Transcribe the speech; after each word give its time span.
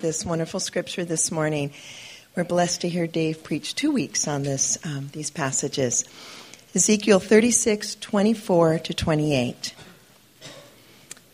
this 0.00 0.24
wonderful 0.24 0.60
scripture 0.60 1.04
this 1.04 1.30
morning. 1.30 1.72
We're 2.34 2.44
blessed 2.44 2.80
to 2.82 2.88
hear 2.88 3.06
Dave 3.06 3.44
preach 3.44 3.74
two 3.74 3.92
weeks 3.92 4.26
on 4.26 4.44
this, 4.44 4.78
um, 4.86 5.10
these 5.12 5.30
passages. 5.30 6.04
Ezekiel 6.74 7.20
36, 7.20 7.96
24 7.96 8.78
to 8.78 8.94
28. 8.94 9.74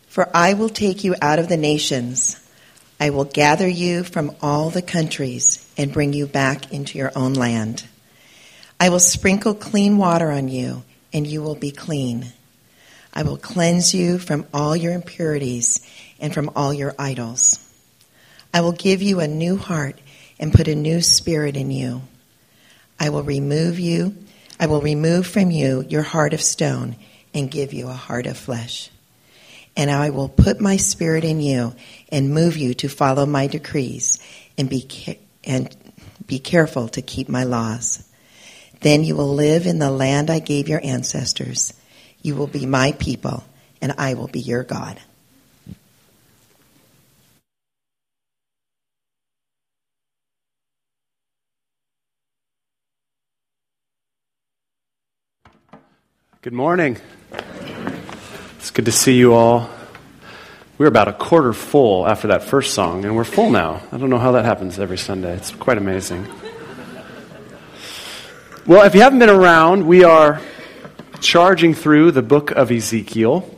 For 0.09 0.29
I 0.33 0.53
will 0.53 0.67
take 0.67 1.05
you 1.05 1.15
out 1.21 1.39
of 1.39 1.47
the 1.47 1.55
nations. 1.55 2.45
I 2.99 3.11
will 3.11 3.23
gather 3.23 3.67
you 3.67 4.03
from 4.03 4.35
all 4.41 4.69
the 4.69 4.81
countries 4.81 5.65
and 5.77 5.93
bring 5.93 6.11
you 6.11 6.27
back 6.27 6.73
into 6.73 6.97
your 6.97 7.13
own 7.15 7.35
land. 7.35 7.85
I 8.81 8.89
will 8.89 8.99
sprinkle 8.99 9.53
clean 9.53 9.97
water 9.97 10.29
on 10.29 10.49
you, 10.49 10.83
and 11.13 11.25
you 11.25 11.41
will 11.41 11.55
be 11.55 11.71
clean. 11.71 12.33
I 13.13 13.23
will 13.23 13.37
cleanse 13.37 13.93
you 13.93 14.19
from 14.19 14.45
all 14.53 14.75
your 14.75 14.91
impurities 14.91 15.79
and 16.19 16.33
from 16.33 16.51
all 16.53 16.73
your 16.73 16.93
idols. 16.99 17.63
I 18.57 18.61
will 18.61 18.71
give 18.71 19.03
you 19.03 19.19
a 19.19 19.27
new 19.27 19.55
heart 19.55 19.99
and 20.39 20.51
put 20.51 20.67
a 20.67 20.73
new 20.73 20.99
spirit 21.03 21.55
in 21.55 21.69
you. 21.69 22.01
I 22.99 23.09
will 23.11 23.21
remove 23.21 23.77
you, 23.77 24.15
I 24.59 24.65
will 24.65 24.81
remove 24.81 25.27
from 25.27 25.51
you 25.51 25.85
your 25.87 26.01
heart 26.01 26.33
of 26.33 26.41
stone 26.41 26.95
and 27.35 27.51
give 27.51 27.71
you 27.71 27.87
a 27.87 27.93
heart 27.93 28.25
of 28.25 28.35
flesh. 28.35 28.89
And 29.75 29.91
I 29.91 30.09
will 30.09 30.27
put 30.27 30.59
my 30.59 30.77
spirit 30.77 31.23
in 31.23 31.39
you 31.39 31.75
and 32.11 32.33
move 32.33 32.57
you 32.57 32.73
to 32.73 32.89
follow 32.89 33.27
my 33.27 33.45
decrees 33.45 34.17
and 34.57 34.67
be 34.67 35.19
and 35.43 35.77
be 36.25 36.39
careful 36.39 36.87
to 36.87 37.03
keep 37.03 37.29
my 37.29 37.43
laws. 37.43 38.09
Then 38.81 39.03
you 39.03 39.15
will 39.15 39.35
live 39.35 39.67
in 39.67 39.77
the 39.77 39.91
land 39.91 40.31
I 40.31 40.39
gave 40.39 40.67
your 40.67 40.83
ancestors. 40.83 41.73
You 42.23 42.35
will 42.35 42.47
be 42.47 42.65
my 42.65 42.93
people, 42.93 43.43
and 43.83 43.93
I 43.99 44.15
will 44.15 44.29
be 44.29 44.39
your 44.39 44.63
God. 44.63 44.99
Good 56.43 56.53
morning. 56.53 56.99
It's 58.57 58.69
good 58.69 58.85
to 58.85 58.91
see 58.91 59.17
you 59.17 59.33
all. 59.33 59.71
We're 60.77 60.85
about 60.85 61.07
a 61.07 61.13
quarter 61.13 61.51
full 61.51 62.07
after 62.07 62.27
that 62.27 62.43
first 62.43 62.75
song, 62.75 63.05
and 63.05 63.15
we're 63.15 63.23
full 63.23 63.49
now. 63.49 63.81
I 63.91 63.97
don't 63.97 64.11
know 64.11 64.19
how 64.19 64.33
that 64.33 64.45
happens 64.45 64.77
every 64.77 64.99
Sunday. 64.99 65.35
It's 65.35 65.49
quite 65.49 65.79
amazing. 65.79 66.27
Well, 68.67 68.85
if 68.85 68.93
you 68.93 69.01
haven't 69.01 69.17
been 69.17 69.31
around, 69.31 69.87
we 69.87 70.03
are 70.03 70.39
charging 71.21 71.73
through 71.73 72.11
the 72.11 72.21
book 72.21 72.51
of 72.51 72.71
Ezekiel. 72.71 73.49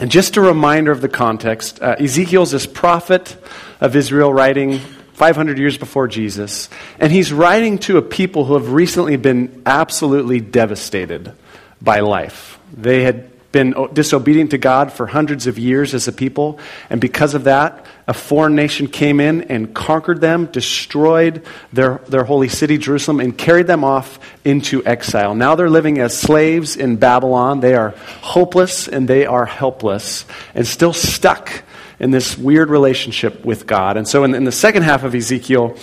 And 0.00 0.10
just 0.10 0.36
a 0.36 0.40
reminder 0.40 0.90
of 0.90 1.00
the 1.00 1.08
context 1.08 1.80
uh, 1.80 1.94
Ezekiel's 2.00 2.50
this 2.50 2.66
prophet 2.66 3.36
of 3.80 3.94
Israel 3.94 4.34
writing 4.34 4.80
500 5.12 5.56
years 5.56 5.78
before 5.78 6.08
Jesus, 6.08 6.68
and 6.98 7.12
he's 7.12 7.32
writing 7.32 7.78
to 7.78 7.96
a 7.96 8.02
people 8.02 8.44
who 8.44 8.54
have 8.54 8.72
recently 8.72 9.16
been 9.16 9.62
absolutely 9.64 10.40
devastated 10.40 11.32
by 11.80 12.00
life. 12.00 12.58
They 12.72 13.02
had 13.02 13.30
been 13.50 13.74
disobedient 13.94 14.50
to 14.50 14.58
God 14.58 14.92
for 14.92 15.06
hundreds 15.06 15.46
of 15.46 15.58
years 15.58 15.94
as 15.94 16.06
a 16.06 16.12
people, 16.12 16.58
and 16.90 17.00
because 17.00 17.34
of 17.34 17.44
that, 17.44 17.86
a 18.06 18.14
foreign 18.14 18.54
nation 18.54 18.88
came 18.88 19.20
in 19.20 19.42
and 19.42 19.74
conquered 19.74 20.20
them, 20.20 20.46
destroyed 20.46 21.44
their, 21.72 21.98
their 22.08 22.24
holy 22.24 22.48
city, 22.48 22.78
Jerusalem, 22.78 23.20
and 23.20 23.36
carried 23.36 23.66
them 23.66 23.84
off 23.84 24.18
into 24.44 24.84
exile. 24.84 25.34
Now 25.34 25.54
they're 25.54 25.70
living 25.70 25.98
as 25.98 26.18
slaves 26.18 26.76
in 26.76 26.96
Babylon. 26.96 27.60
They 27.60 27.74
are 27.74 27.90
hopeless 28.20 28.88
and 28.88 29.08
they 29.08 29.26
are 29.26 29.46
helpless 29.46 30.24
and 30.54 30.66
still 30.66 30.92
stuck 30.92 31.64
in 32.00 32.10
this 32.10 32.38
weird 32.38 32.70
relationship 32.70 33.44
with 33.44 33.66
God. 33.66 33.96
And 33.96 34.06
so 34.06 34.24
in, 34.24 34.34
in 34.34 34.44
the 34.44 34.52
second 34.52 34.84
half 34.84 35.04
of 35.04 35.14
Ezekiel, 35.14 35.76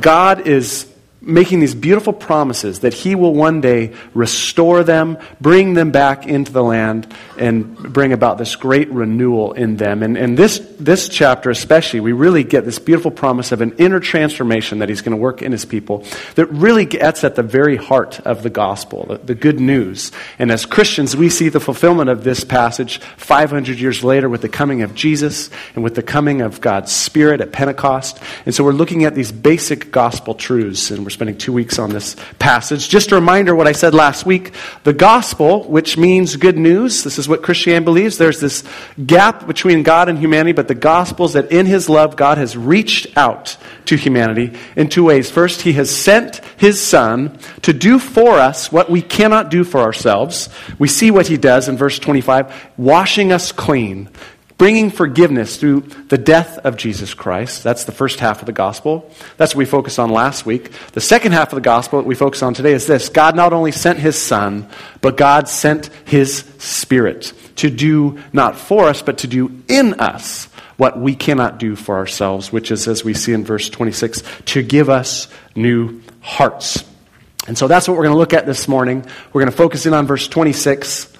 God 0.00 0.46
is 0.46 0.90
making 1.20 1.58
these 1.58 1.74
beautiful 1.74 2.12
promises 2.12 2.80
that 2.80 2.94
he 2.94 3.14
will 3.14 3.34
one 3.34 3.60
day 3.60 3.92
restore 4.14 4.84
them, 4.84 5.18
bring 5.40 5.74
them 5.74 5.90
back 5.90 6.26
into 6.26 6.52
the 6.52 6.62
land, 6.62 7.12
and 7.36 7.76
bring 7.76 8.12
about 8.12 8.38
this 8.38 8.54
great 8.54 8.88
renewal 8.90 9.52
in 9.52 9.76
them. 9.76 10.02
And, 10.02 10.16
and 10.16 10.38
this, 10.38 10.58
this 10.78 11.08
chapter, 11.08 11.50
especially, 11.50 12.00
we 12.00 12.12
really 12.12 12.44
get 12.44 12.64
this 12.64 12.78
beautiful 12.78 13.10
promise 13.10 13.50
of 13.50 13.60
an 13.60 13.74
inner 13.78 13.98
transformation 13.98 14.78
that 14.78 14.88
he's 14.88 15.02
going 15.02 15.16
to 15.16 15.20
work 15.20 15.42
in 15.42 15.50
his 15.50 15.64
people 15.64 16.04
that 16.36 16.46
really 16.46 16.84
gets 16.84 17.24
at 17.24 17.34
the 17.34 17.42
very 17.42 17.76
heart 17.76 18.20
of 18.20 18.44
the 18.44 18.50
gospel, 18.50 19.06
the, 19.06 19.18
the 19.18 19.34
good 19.34 19.58
news. 19.58 20.12
And 20.38 20.52
as 20.52 20.66
Christians, 20.66 21.16
we 21.16 21.30
see 21.30 21.48
the 21.48 21.60
fulfillment 21.60 22.10
of 22.10 22.22
this 22.22 22.44
passage 22.44 22.98
500 23.16 23.78
years 23.78 24.04
later 24.04 24.28
with 24.28 24.42
the 24.42 24.48
coming 24.48 24.82
of 24.82 24.94
Jesus 24.94 25.50
and 25.74 25.82
with 25.82 25.96
the 25.96 26.02
coming 26.02 26.42
of 26.42 26.60
God's 26.60 26.92
Spirit 26.92 27.40
at 27.40 27.50
Pentecost. 27.50 28.22
And 28.46 28.54
so 28.54 28.62
we're 28.62 28.72
looking 28.72 29.04
at 29.04 29.16
these 29.16 29.32
basic 29.32 29.90
gospel 29.90 30.34
truths, 30.34 30.92
and 30.92 31.07
we're 31.08 31.12
spending 31.12 31.38
two 31.38 31.54
weeks 31.54 31.78
on 31.78 31.88
this 31.88 32.16
passage. 32.38 32.86
Just 32.86 33.12
a 33.12 33.14
reminder 33.14 33.56
what 33.56 33.66
I 33.66 33.72
said 33.72 33.94
last 33.94 34.26
week 34.26 34.52
the 34.84 34.92
gospel, 34.92 35.64
which 35.64 35.96
means 35.96 36.36
good 36.36 36.58
news, 36.58 37.02
this 37.02 37.18
is 37.18 37.26
what 37.26 37.42
Christianity 37.42 37.82
believes. 37.86 38.18
There's 38.18 38.40
this 38.40 38.62
gap 39.06 39.46
between 39.46 39.84
God 39.84 40.10
and 40.10 40.18
humanity, 40.18 40.52
but 40.52 40.68
the 40.68 40.74
gospel 40.74 41.24
is 41.24 41.32
that 41.32 41.50
in 41.50 41.64
his 41.64 41.88
love, 41.88 42.14
God 42.14 42.36
has 42.36 42.58
reached 42.58 43.16
out 43.16 43.56
to 43.86 43.96
humanity 43.96 44.54
in 44.76 44.90
two 44.90 45.04
ways. 45.04 45.30
First, 45.30 45.62
he 45.62 45.72
has 45.72 45.90
sent 45.90 46.42
his 46.58 46.78
son 46.78 47.38
to 47.62 47.72
do 47.72 47.98
for 47.98 48.32
us 48.32 48.70
what 48.70 48.90
we 48.90 49.00
cannot 49.00 49.50
do 49.50 49.64
for 49.64 49.80
ourselves. 49.80 50.50
We 50.78 50.88
see 50.88 51.10
what 51.10 51.28
he 51.28 51.38
does 51.38 51.68
in 51.68 51.78
verse 51.78 51.98
25, 51.98 52.72
washing 52.76 53.32
us 53.32 53.50
clean, 53.50 54.10
bringing 54.58 54.90
forgiveness 54.90 55.56
through 55.56 55.80
the 56.08 56.18
death 56.18 56.58
of 56.58 56.76
Jesus 56.76 57.14
Christ. 57.14 57.62
That's 57.62 57.84
the 57.84 57.92
first 57.92 58.18
half 58.18 58.40
of 58.40 58.46
the 58.46 58.52
gospel. 58.52 59.08
That's 59.36 59.54
what 59.54 59.60
we 59.60 59.64
focused 59.64 60.00
on 60.00 60.10
last 60.10 60.44
week. 60.44 60.72
The 60.92 61.00
second 61.00 61.32
half 61.32 61.52
of 61.52 61.56
the 61.56 61.62
gospel 61.62 62.00
that 62.00 62.08
we 62.08 62.16
focus 62.16 62.42
on 62.42 62.54
today 62.54 62.72
is 62.72 62.86
this 62.86 63.08
God 63.08 63.36
not 63.36 63.52
only 63.52 63.72
sent 63.72 64.00
his 64.00 64.20
son, 64.20 64.68
but 65.00 65.16
God 65.16 65.48
sent 65.48 65.86
his 66.04 66.38
spirit 66.58 67.32
to 67.56 67.70
do 67.70 68.18
not 68.32 68.56
for 68.56 68.88
us, 68.88 69.00
but 69.00 69.18
to 69.18 69.28
do 69.28 69.62
in 69.68 69.94
us 69.94 70.46
what 70.76 70.98
we 70.98 71.14
cannot 71.14 71.58
do 71.58 71.74
for 71.76 71.96
ourselves, 71.96 72.52
which 72.52 72.70
is, 72.70 72.86
as 72.86 73.04
we 73.04 73.14
see 73.14 73.32
in 73.32 73.44
verse 73.44 73.68
26, 73.68 74.22
to 74.46 74.62
give 74.62 74.88
us 74.88 75.28
new 75.54 76.00
hearts. 76.20 76.84
And 77.48 77.56
so 77.56 77.66
that's 77.66 77.88
what 77.88 77.96
we're 77.96 78.04
going 78.04 78.14
to 78.14 78.18
look 78.18 78.34
at 78.34 78.46
this 78.46 78.68
morning. 78.68 79.04
We're 79.32 79.40
going 79.40 79.50
to 79.50 79.56
focus 79.56 79.86
in 79.86 79.94
on 79.94 80.06
verse 80.06 80.28
26. 80.28 81.12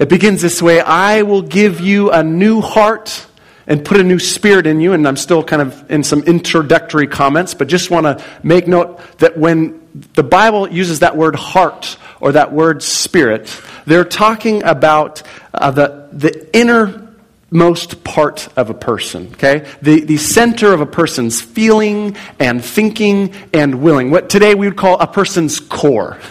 It 0.00 0.08
begins 0.08 0.40
this 0.40 0.62
way 0.62 0.80
I 0.80 1.22
will 1.22 1.42
give 1.42 1.78
you 1.78 2.10
a 2.10 2.24
new 2.24 2.62
heart 2.62 3.26
and 3.66 3.84
put 3.84 4.00
a 4.00 4.02
new 4.02 4.18
spirit 4.18 4.66
in 4.66 4.80
you. 4.80 4.94
And 4.94 5.06
I'm 5.06 5.18
still 5.18 5.44
kind 5.44 5.60
of 5.60 5.90
in 5.90 6.02
some 6.02 6.22
introductory 6.22 7.06
comments, 7.06 7.52
but 7.52 7.68
just 7.68 7.90
want 7.90 8.06
to 8.06 8.24
make 8.42 8.66
note 8.66 8.98
that 9.18 9.36
when 9.36 9.86
the 10.14 10.22
Bible 10.22 10.70
uses 10.70 11.00
that 11.00 11.18
word 11.18 11.36
heart 11.36 11.98
or 12.18 12.32
that 12.32 12.50
word 12.50 12.82
spirit, 12.82 13.54
they're 13.84 14.06
talking 14.06 14.62
about 14.62 15.22
uh, 15.52 15.70
the, 15.70 16.08
the 16.12 16.56
innermost 16.56 18.02
part 18.02 18.48
of 18.56 18.70
a 18.70 18.74
person, 18.74 19.28
okay? 19.34 19.70
The, 19.82 20.00
the 20.00 20.16
center 20.16 20.72
of 20.72 20.80
a 20.80 20.86
person's 20.86 21.42
feeling 21.42 22.16
and 22.38 22.64
thinking 22.64 23.34
and 23.52 23.82
willing. 23.82 24.10
What 24.10 24.30
today 24.30 24.54
we 24.54 24.66
would 24.66 24.78
call 24.78 24.98
a 24.98 25.06
person's 25.06 25.60
core. 25.60 26.18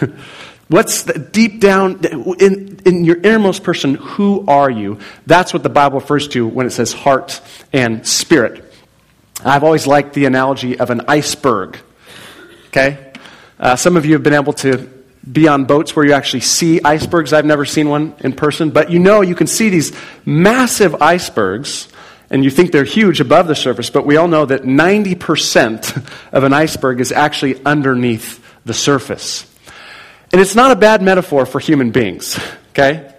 What's 0.70 1.02
the, 1.02 1.18
deep 1.18 1.60
down 1.60 1.98
in, 2.38 2.78
in 2.86 3.04
your 3.04 3.16
innermost 3.16 3.64
person, 3.64 3.96
who 3.96 4.44
are 4.46 4.70
you? 4.70 5.00
That's 5.26 5.52
what 5.52 5.64
the 5.64 5.68
Bible 5.68 5.98
refers 5.98 6.28
to 6.28 6.46
when 6.46 6.64
it 6.64 6.70
says 6.70 6.92
heart 6.92 7.40
and 7.72 8.06
spirit. 8.06 8.72
I've 9.44 9.64
always 9.64 9.88
liked 9.88 10.14
the 10.14 10.26
analogy 10.26 10.78
of 10.78 10.90
an 10.90 11.02
iceberg. 11.08 11.76
Okay? 12.68 13.12
Uh, 13.58 13.74
some 13.74 13.96
of 13.96 14.06
you 14.06 14.12
have 14.12 14.22
been 14.22 14.32
able 14.32 14.52
to 14.52 14.88
be 15.30 15.48
on 15.48 15.64
boats 15.64 15.96
where 15.96 16.06
you 16.06 16.12
actually 16.12 16.42
see 16.42 16.80
icebergs. 16.84 17.32
I've 17.32 17.44
never 17.44 17.64
seen 17.64 17.88
one 17.88 18.14
in 18.20 18.32
person, 18.32 18.70
but 18.70 18.92
you 18.92 19.00
know 19.00 19.22
you 19.22 19.34
can 19.34 19.48
see 19.48 19.70
these 19.70 19.92
massive 20.24 21.02
icebergs 21.02 21.88
and 22.30 22.44
you 22.44 22.50
think 22.50 22.70
they're 22.70 22.84
huge 22.84 23.18
above 23.18 23.48
the 23.48 23.56
surface, 23.56 23.90
but 23.90 24.06
we 24.06 24.16
all 24.16 24.28
know 24.28 24.46
that 24.46 24.62
90% 24.62 26.08
of 26.32 26.44
an 26.44 26.52
iceberg 26.52 27.00
is 27.00 27.10
actually 27.10 27.60
underneath 27.64 28.40
the 28.64 28.72
surface. 28.72 29.49
And 30.32 30.40
it's 30.40 30.54
not 30.54 30.70
a 30.70 30.76
bad 30.76 31.02
metaphor 31.02 31.44
for 31.44 31.58
human 31.58 31.90
beings, 31.90 32.38
okay? 32.70 33.10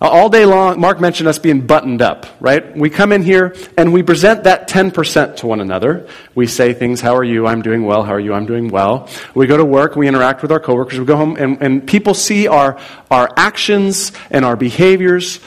All 0.00 0.28
day 0.28 0.44
long, 0.44 0.78
Mark 0.78 1.00
mentioned 1.00 1.28
us 1.28 1.38
being 1.38 1.66
buttoned 1.66 2.02
up, 2.02 2.26
right? 2.38 2.76
We 2.76 2.90
come 2.90 3.10
in 3.10 3.22
here 3.22 3.54
and 3.78 3.90
we 3.90 4.02
present 4.02 4.44
that 4.44 4.68
10% 4.68 5.36
to 5.36 5.46
one 5.46 5.60
another. 5.60 6.06
We 6.34 6.46
say 6.46 6.74
things, 6.74 7.00
how 7.00 7.16
are 7.16 7.24
you? 7.24 7.46
I'm 7.46 7.62
doing 7.62 7.86
well. 7.86 8.02
How 8.02 8.12
are 8.12 8.20
you? 8.20 8.34
I'm 8.34 8.44
doing 8.44 8.68
well. 8.68 9.08
We 9.34 9.46
go 9.46 9.56
to 9.56 9.64
work, 9.64 9.96
we 9.96 10.06
interact 10.06 10.42
with 10.42 10.52
our 10.52 10.60
coworkers, 10.60 10.98
we 10.98 11.06
go 11.06 11.16
home, 11.16 11.36
and, 11.38 11.62
and 11.62 11.86
people 11.88 12.12
see 12.12 12.48
our, 12.48 12.78
our 13.10 13.30
actions 13.36 14.12
and 14.30 14.44
our 14.44 14.56
behaviors. 14.56 15.40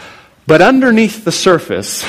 But 0.48 0.64
underneath 0.64 1.24
the 1.24 1.32
surface, 1.32 2.04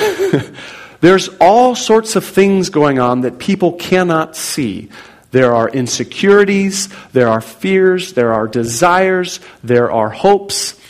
there's 1.00 1.28
all 1.40 1.74
sorts 1.74 2.16
of 2.16 2.24
things 2.24 2.70
going 2.70 2.98
on 2.98 3.22
that 3.22 3.38
people 3.38 3.72
cannot 3.72 4.36
see. 4.36 4.88
There 5.30 5.54
are 5.54 5.68
insecurities, 5.68 6.88
there 7.12 7.28
are 7.28 7.40
fears, 7.40 8.14
there 8.14 8.32
are 8.32 8.48
desires, 8.48 9.40
there 9.62 9.90
are 9.90 10.08
hopes. 10.08 10.80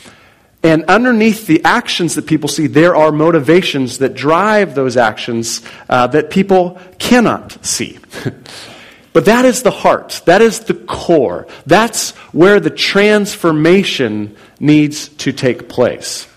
And 0.62 0.85
underneath 0.85 1.46
the 1.46 1.64
actions 1.64 2.14
that 2.14 2.26
people 2.26 2.49
see, 2.49 2.67
there 2.67 2.94
are 2.94 3.11
motivations 3.11 3.99
that 3.99 4.14
drive 4.14 4.75
those 4.75 4.96
actions 4.96 5.62
uh, 5.88 6.06
that 6.08 6.31
people 6.31 6.81
cannot 6.99 7.64
see. 7.64 7.99
but 9.12 9.25
that 9.25 9.44
is 9.44 9.62
the 9.62 9.70
heart. 9.70 10.23
That 10.26 10.40
is 10.40 10.61
the 10.61 10.75
core. 10.75 11.46
That's 11.67 12.11
where 12.32 12.61
the 12.61 12.70
transformation 12.70 14.37
needs 14.61 15.08
to 15.08 15.32
take 15.32 15.69
place. 15.69 16.29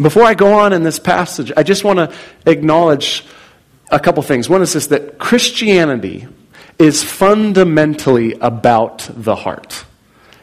Before 0.00 0.22
I 0.22 0.34
go 0.34 0.54
on 0.54 0.72
in 0.72 0.82
this 0.82 0.98
passage, 0.98 1.52
I 1.56 1.62
just 1.62 1.84
want 1.84 1.98
to 1.98 2.14
acknowledge 2.46 3.24
a 3.90 4.00
couple 4.00 4.22
things. 4.22 4.48
One 4.48 4.62
is 4.62 4.72
this 4.72 4.88
that 4.88 5.18
Christianity 5.18 6.26
is 6.80 7.04
fundamentally 7.04 8.32
about 8.40 9.08
the 9.12 9.36
heart. 9.36 9.84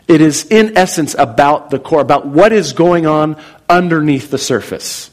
It 0.08 0.22
is, 0.22 0.46
in 0.46 0.78
essence, 0.78 1.16
about 1.18 1.72
the 1.72 1.80
core, 1.80 2.00
about 2.00 2.28
what 2.28 2.54
is 2.54 2.74
going 2.74 3.06
on 3.06 3.42
underneath 3.68 4.30
the 4.30 4.38
surface. 4.38 5.10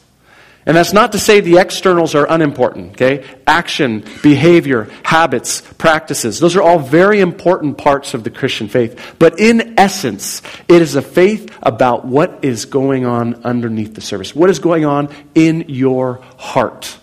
And 0.67 0.77
that's 0.77 0.93
not 0.93 1.13
to 1.13 1.19
say 1.19 1.41
the 1.41 1.59
externals 1.59 2.15
are 2.15 2.27
unimportant, 2.31 2.93
okay? 2.93 3.25
Action, 3.47 4.05
behavior, 4.23 4.89
habits, 5.03 5.61
practices. 5.79 6.41
Those 6.41 6.57
are 6.57 6.63
all 6.63 6.79
very 6.79 7.21
important 7.21 7.77
parts 7.77 8.15
of 8.15 8.25
the 8.25 8.31
Christian 8.31 8.69
faith. 8.69 9.17
But 9.19 9.41
in 9.41 9.79
essence, 9.79 10.43
it 10.69 10.81
is 10.81 10.95
a 10.95 11.03
faith 11.03 11.55
about 11.63 12.07
what 12.07 12.45
is 12.45 12.65
going 12.67 13.05
on 13.05 13.45
underneath 13.45 13.95
the 13.95 14.01
surface. 14.01 14.35
What 14.35 14.49
is 14.49 14.59
going 14.59 14.85
on 14.85 15.09
in 15.35 15.67
your 15.69 16.23
heart. 16.39 16.99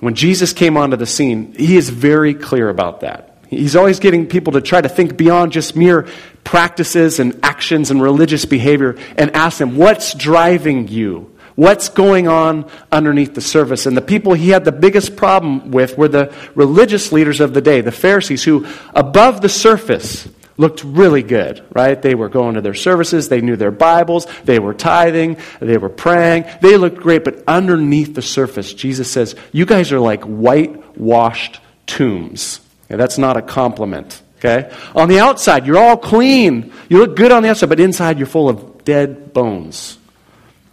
When 0.00 0.14
Jesus 0.14 0.52
came 0.52 0.76
onto 0.76 0.96
the 0.96 1.06
scene, 1.06 1.54
he 1.54 1.76
is 1.76 1.90
very 1.90 2.34
clear 2.34 2.68
about 2.68 3.00
that. 3.00 3.38
He's 3.48 3.76
always 3.76 3.98
getting 3.98 4.26
people 4.26 4.52
to 4.52 4.60
try 4.60 4.80
to 4.80 4.88
think 4.88 5.16
beyond 5.16 5.52
just 5.52 5.74
mere 5.74 6.06
practices 6.44 7.18
and 7.18 7.40
actions 7.42 7.90
and 7.90 8.00
religious 8.00 8.44
behavior 8.44 8.96
and 9.16 9.34
ask 9.34 9.58
them, 9.58 9.76
what's 9.76 10.14
driving 10.14 10.88
you? 10.88 11.34
What's 11.54 11.88
going 11.88 12.28
on 12.28 12.70
underneath 12.92 13.34
the 13.34 13.40
surface? 13.40 13.86
And 13.86 13.96
the 13.96 14.02
people 14.02 14.34
he 14.34 14.50
had 14.50 14.64
the 14.64 14.70
biggest 14.70 15.16
problem 15.16 15.72
with 15.72 15.98
were 15.98 16.06
the 16.06 16.32
religious 16.54 17.10
leaders 17.10 17.40
of 17.40 17.52
the 17.52 17.60
day, 17.60 17.80
the 17.80 17.90
Pharisees, 17.90 18.44
who 18.44 18.66
above 18.94 19.40
the 19.40 19.48
surface 19.48 20.28
looked 20.58 20.84
really 20.84 21.22
good, 21.22 21.64
right? 21.72 22.00
They 22.00 22.14
were 22.14 22.28
going 22.28 22.56
to 22.56 22.60
their 22.60 22.74
services, 22.74 23.28
they 23.28 23.40
knew 23.40 23.56
their 23.56 23.70
Bibles, 23.70 24.26
they 24.44 24.58
were 24.58 24.74
tithing, 24.74 25.38
they 25.60 25.78
were 25.78 25.88
praying, 25.88 26.44
they 26.60 26.76
looked 26.76 26.98
great, 26.98 27.24
but 27.24 27.42
underneath 27.46 28.14
the 28.14 28.22
surface, 28.22 28.74
Jesus 28.74 29.10
says, 29.10 29.34
You 29.52 29.64
guys 29.64 29.92
are 29.92 30.00
like 30.00 30.24
whitewashed 30.24 31.60
tombs. 31.86 32.60
And 32.90 33.00
that's 33.00 33.18
not 33.18 33.36
a 33.36 33.42
compliment. 33.42 34.20
Okay? 34.38 34.72
On 34.94 35.08
the 35.08 35.20
outside, 35.20 35.66
you're 35.66 35.78
all 35.78 35.96
clean. 35.96 36.72
You 36.88 36.98
look 36.98 37.16
good 37.16 37.32
on 37.32 37.42
the 37.42 37.50
outside, 37.50 37.68
but 37.68 37.80
inside 37.80 38.18
you're 38.18 38.26
full 38.26 38.48
of 38.48 38.84
dead 38.84 39.32
bones. 39.32 39.98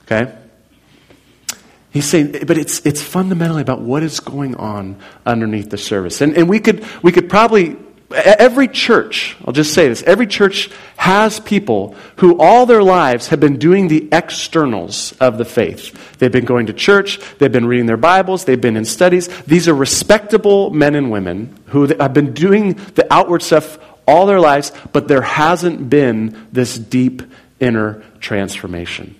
Okay? 0.03 0.35
He's 1.91 2.09
saying, 2.09 2.43
but 2.45 2.57
it's, 2.57 2.85
it's 2.85 3.01
fundamentally 3.01 3.61
about 3.61 3.81
what 3.81 4.03
is 4.03 4.19
going 4.19 4.55
on 4.55 4.97
underneath 5.25 5.69
the 5.69 5.77
service. 5.77 6.21
And, 6.21 6.35
and 6.35 6.49
we, 6.49 6.59
could, 6.59 6.85
we 7.01 7.11
could 7.11 7.29
probably 7.29 7.77
Every 8.11 8.67
church, 8.67 9.35
I'll 9.45 9.53
just 9.53 9.73
say 9.73 9.89
this, 9.89 10.03
every 10.03 10.27
church 10.27 10.69
has 10.95 11.39
people 11.39 11.95
who 12.17 12.39
all 12.39 12.67
their 12.67 12.83
lives 12.83 13.29
have 13.29 13.39
been 13.39 13.57
doing 13.57 13.87
the 13.87 14.07
externals 14.11 15.13
of 15.13 15.39
the 15.39 15.45
faith. 15.45 16.17
They've 16.19 16.31
been 16.31 16.45
going 16.45 16.67
to 16.67 16.73
church, 16.73 17.19
they've 17.39 17.51
been 17.51 17.65
reading 17.65 17.87
their 17.87 17.97
Bibles, 17.97 18.45
they've 18.45 18.61
been 18.61 18.77
in 18.77 18.85
studies. 18.85 19.27
These 19.43 19.67
are 19.67 19.73
respectable 19.73 20.69
men 20.69 20.93
and 20.93 21.09
women 21.09 21.57
who 21.67 21.87
have 21.87 22.13
been 22.13 22.33
doing 22.33 22.73
the 22.93 23.11
outward 23.11 23.41
stuff 23.41 23.79
all 24.07 24.27
their 24.27 24.39
lives, 24.39 24.71
but 24.93 25.07
there 25.07 25.23
hasn't 25.23 25.89
been 25.89 26.47
this 26.51 26.77
deep 26.77 27.23
inner 27.59 28.03
transformation. 28.19 29.15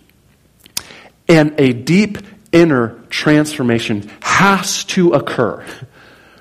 And 1.27 1.59
a 1.59 1.73
deep 1.73 2.19
inner 2.51 2.99
transformation 3.09 4.11
has 4.21 4.83
to 4.85 5.13
occur 5.13 5.65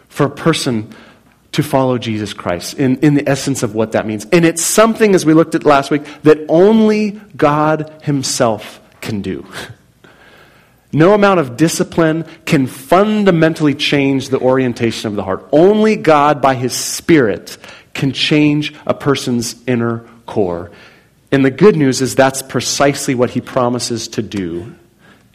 for 0.09 0.27
a 0.27 0.31
person 0.31 0.95
to 1.55 1.63
follow 1.63 1.99
Jesus 1.99 2.33
Christ 2.33 2.75
in, 2.75 2.99
in 2.99 3.15
the 3.15 3.29
essence 3.29 3.63
of 3.63 3.75
what 3.75 3.93
that 3.93 4.07
means. 4.07 4.27
And 4.33 4.45
it's 4.45 4.63
something, 4.63 5.15
as 5.15 5.25
we 5.25 5.35
looked 5.35 5.55
at 5.55 5.65
last 5.65 5.91
week, 5.91 6.03
that 6.23 6.39
only 6.49 7.13
God 7.37 7.93
Himself 8.03 8.81
can 9.01 9.23
do. 9.23 9.47
No 10.93 11.13
amount 11.13 11.41
of 11.41 11.57
discipline 11.57 12.25
can 12.45 12.69
fundamentally 12.69 13.75
change 13.75 14.29
the 14.29 14.39
orientation 14.39 15.09
of 15.09 15.17
the 15.17 15.25
heart. 15.25 15.45
Only 15.51 15.97
God, 15.97 16.41
by 16.41 16.55
His 16.55 16.73
Spirit, 16.73 17.59
can 17.95 18.13
change 18.13 18.73
a 18.87 18.95
person's 18.95 19.57
inner 19.67 20.05
core. 20.25 20.71
And 21.33 21.45
the 21.45 21.51
good 21.51 21.75
news 21.75 22.01
is 22.01 22.15
that's 22.15 22.43
precisely 22.43 23.17
what 23.17 23.31
He 23.31 23.41
promises 23.41 24.07
to 24.07 24.23
do 24.23 24.73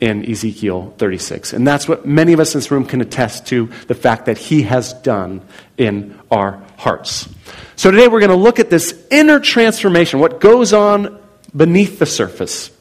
in 0.02 0.30
Ezekiel 0.30 0.94
36. 0.98 1.54
And 1.54 1.68
that's 1.68 1.88
what 1.88 2.06
many 2.06 2.34
of 2.34 2.40
us 2.40 2.54
in 2.54 2.60
this 2.60 2.72
room 2.72 2.86
can 2.86 3.02
attest 3.02 3.48
to 3.48 3.70
the 3.88 3.96
fact 3.96 4.26
that 4.26 4.38
He 4.38 4.64
has 4.64 4.94
done 4.94 5.42
in 5.78 6.18
our 6.32 6.62
hearts. 6.78 7.28
So 7.76 7.92
today 7.92 8.08
we're 8.08 8.22
going 8.22 8.30
to 8.30 8.36
look 8.36 8.60
at 8.60 8.70
this 8.70 8.98
inner 9.12 9.40
transformation, 9.40 10.20
what 10.20 10.40
goes 10.40 10.74
on 10.74 11.22
beneath 11.56 12.00
the 12.00 12.06
surface, 12.06 12.72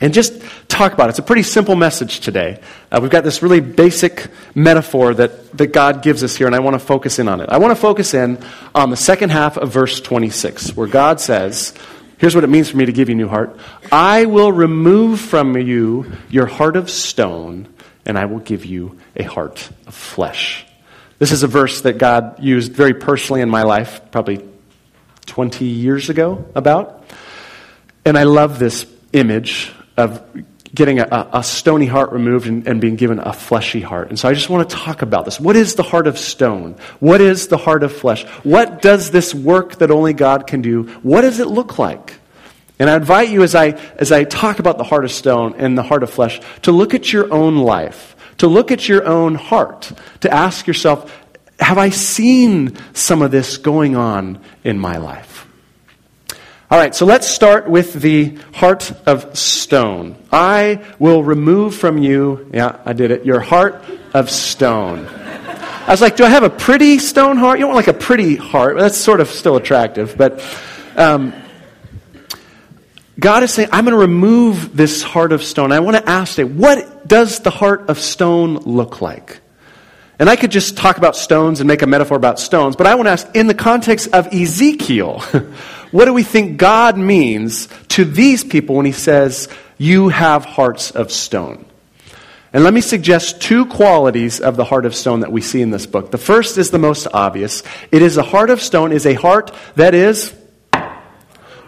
and 0.00 0.14
just 0.14 0.40
talk 0.66 0.92
about 0.92 1.08
it. 1.08 1.10
It's 1.10 1.18
a 1.18 1.22
pretty 1.22 1.42
simple 1.42 1.76
message 1.76 2.20
today. 2.20 2.60
Uh, 2.90 3.00
we've 3.02 3.10
got 3.10 3.22
this 3.22 3.42
really 3.42 3.60
basic 3.60 4.28
metaphor 4.54 5.12
that, 5.14 5.56
that 5.58 5.68
God 5.68 6.02
gives 6.02 6.24
us 6.24 6.34
here, 6.34 6.46
and 6.46 6.56
I 6.56 6.60
want 6.60 6.74
to 6.74 6.78
focus 6.78 7.18
in 7.18 7.28
on 7.28 7.40
it. 7.40 7.50
I 7.50 7.58
want 7.58 7.72
to 7.72 7.80
focus 7.80 8.14
in 8.14 8.42
on 8.74 8.90
the 8.90 8.96
second 8.96 9.30
half 9.30 9.58
of 9.58 9.70
verse 9.70 10.00
26, 10.00 10.74
where 10.74 10.86
God 10.86 11.20
says, 11.20 11.74
Here's 12.20 12.34
what 12.34 12.44
it 12.44 12.50
means 12.50 12.68
for 12.68 12.76
me 12.76 12.84
to 12.84 12.92
give 12.92 13.08
you 13.08 13.14
a 13.14 13.16
new 13.16 13.28
heart. 13.28 13.56
I 13.90 14.26
will 14.26 14.52
remove 14.52 15.20
from 15.20 15.56
you 15.56 16.12
your 16.28 16.44
heart 16.44 16.76
of 16.76 16.90
stone, 16.90 17.66
and 18.04 18.18
I 18.18 18.26
will 18.26 18.40
give 18.40 18.66
you 18.66 18.98
a 19.16 19.22
heart 19.22 19.70
of 19.86 19.94
flesh. 19.94 20.66
This 21.18 21.32
is 21.32 21.42
a 21.42 21.46
verse 21.46 21.80
that 21.80 21.96
God 21.96 22.38
used 22.38 22.72
very 22.72 22.92
personally 22.92 23.40
in 23.40 23.48
my 23.48 23.62
life, 23.62 24.02
probably 24.10 24.46
20 25.26 25.64
years 25.64 26.10
ago, 26.10 26.44
about. 26.54 27.04
And 28.04 28.18
I 28.18 28.24
love 28.24 28.58
this 28.58 28.86
image 29.14 29.72
of 29.96 30.22
getting 30.74 31.00
a, 31.00 31.28
a 31.32 31.42
stony 31.42 31.86
heart 31.86 32.12
removed 32.12 32.46
and, 32.46 32.66
and, 32.66 32.80
being 32.80 32.96
given 32.96 33.18
a 33.18 33.32
fleshy 33.32 33.80
heart. 33.80 34.08
And 34.08 34.18
so 34.18 34.28
I 34.28 34.34
just 34.34 34.48
want 34.48 34.68
to 34.68 34.76
talk 34.76 35.02
about 35.02 35.24
this. 35.24 35.40
What 35.40 35.56
is 35.56 35.74
the 35.74 35.82
heart 35.82 36.06
of 36.06 36.16
stone? 36.16 36.76
What 37.00 37.20
is 37.20 37.48
the 37.48 37.56
heart 37.56 37.82
of 37.82 37.92
flesh? 37.92 38.24
What 38.44 38.80
does 38.80 39.10
this 39.10 39.34
work 39.34 39.76
that 39.76 39.90
only 39.90 40.12
God 40.12 40.46
can 40.46 40.62
do, 40.62 40.84
what 41.02 41.22
does 41.22 41.40
it 41.40 41.48
look 41.48 41.78
like? 41.78 42.14
And 42.78 42.88
I 42.88 42.96
invite 42.96 43.28
you 43.28 43.42
as 43.42 43.54
I, 43.54 43.78
as 43.96 44.10
I 44.10 44.24
talk 44.24 44.58
about 44.58 44.78
the 44.78 44.84
heart 44.84 45.04
of 45.04 45.12
stone 45.12 45.54
and 45.58 45.76
the 45.76 45.82
heart 45.82 46.02
of 46.02 46.10
flesh 46.10 46.40
to 46.62 46.72
look 46.72 46.94
at 46.94 47.12
your 47.12 47.32
own 47.32 47.58
life, 47.58 48.16
to 48.38 48.46
look 48.46 48.70
at 48.70 48.88
your 48.88 49.06
own 49.06 49.34
heart, 49.34 49.92
to 50.20 50.32
ask 50.32 50.66
yourself, 50.66 51.14
have 51.58 51.76
I 51.76 51.90
seen 51.90 52.76
some 52.94 53.20
of 53.20 53.30
this 53.30 53.58
going 53.58 53.96
on 53.96 54.40
in 54.64 54.78
my 54.78 54.96
life? 54.96 55.46
All 56.70 56.78
right, 56.78 56.94
so 56.94 57.04
let's 57.04 57.26
start 57.26 57.68
with 57.68 57.94
the 57.94 58.38
heart 58.54 58.92
of 59.04 59.36
stone. 59.36 60.14
I 60.30 60.80
will 61.00 61.24
remove 61.24 61.74
from 61.74 61.98
you, 61.98 62.48
yeah, 62.54 62.78
I 62.84 62.92
did 62.92 63.10
it, 63.10 63.26
your 63.26 63.40
heart 63.40 63.84
of 64.14 64.30
stone. 64.30 65.04
I 65.04 65.86
was 65.88 66.00
like, 66.00 66.14
do 66.14 66.22
I 66.22 66.28
have 66.28 66.44
a 66.44 66.50
pretty 66.50 67.00
stone 67.00 67.38
heart? 67.38 67.58
You 67.58 67.64
don't 67.64 67.74
want 67.74 67.88
like 67.88 67.96
a 67.96 67.98
pretty 67.98 68.36
heart. 68.36 68.78
That's 68.78 68.96
sort 68.96 69.20
of 69.20 69.28
still 69.30 69.56
attractive, 69.56 70.16
but 70.16 70.46
um, 70.94 71.32
God 73.18 73.42
is 73.42 73.52
saying, 73.52 73.70
I'm 73.72 73.84
going 73.84 73.96
to 73.96 74.00
remove 74.00 74.76
this 74.76 75.02
heart 75.02 75.32
of 75.32 75.42
stone. 75.42 75.72
I 75.72 75.80
want 75.80 75.96
to 75.96 76.08
ask 76.08 76.38
you, 76.38 76.46
what 76.46 77.08
does 77.08 77.40
the 77.40 77.50
heart 77.50 77.90
of 77.90 77.98
stone 77.98 78.58
look 78.58 79.00
like? 79.00 79.40
And 80.20 80.30
I 80.30 80.36
could 80.36 80.52
just 80.52 80.76
talk 80.76 80.98
about 80.98 81.16
stones 81.16 81.58
and 81.60 81.66
make 81.66 81.82
a 81.82 81.86
metaphor 81.88 82.16
about 82.16 82.38
stones, 82.38 82.76
but 82.76 82.86
I 82.86 82.94
want 82.94 83.08
to 83.08 83.10
ask, 83.10 83.34
in 83.34 83.48
the 83.48 83.54
context 83.54 84.10
of 84.12 84.28
Ezekiel, 84.32 85.24
What 85.90 86.04
do 86.04 86.12
we 86.12 86.22
think 86.22 86.56
God 86.56 86.96
means 86.96 87.68
to 87.88 88.04
these 88.04 88.44
people 88.44 88.76
when 88.76 88.86
he 88.86 88.92
says, 88.92 89.48
You 89.78 90.08
have 90.08 90.44
hearts 90.44 90.90
of 90.90 91.10
stone? 91.10 91.64
And 92.52 92.64
let 92.64 92.74
me 92.74 92.80
suggest 92.80 93.40
two 93.40 93.66
qualities 93.66 94.40
of 94.40 94.56
the 94.56 94.64
heart 94.64 94.84
of 94.84 94.94
stone 94.94 95.20
that 95.20 95.30
we 95.30 95.40
see 95.40 95.62
in 95.62 95.70
this 95.70 95.86
book. 95.86 96.10
The 96.10 96.18
first 96.18 96.58
is 96.58 96.70
the 96.70 96.78
most 96.78 97.06
obvious. 97.12 97.62
It 97.92 98.02
is 98.02 98.16
a 98.16 98.24
heart 98.24 98.50
of 98.50 98.60
stone 98.60 98.90
is 98.90 99.06
a 99.06 99.14
heart 99.14 99.54
that 99.76 99.94
is 99.94 100.34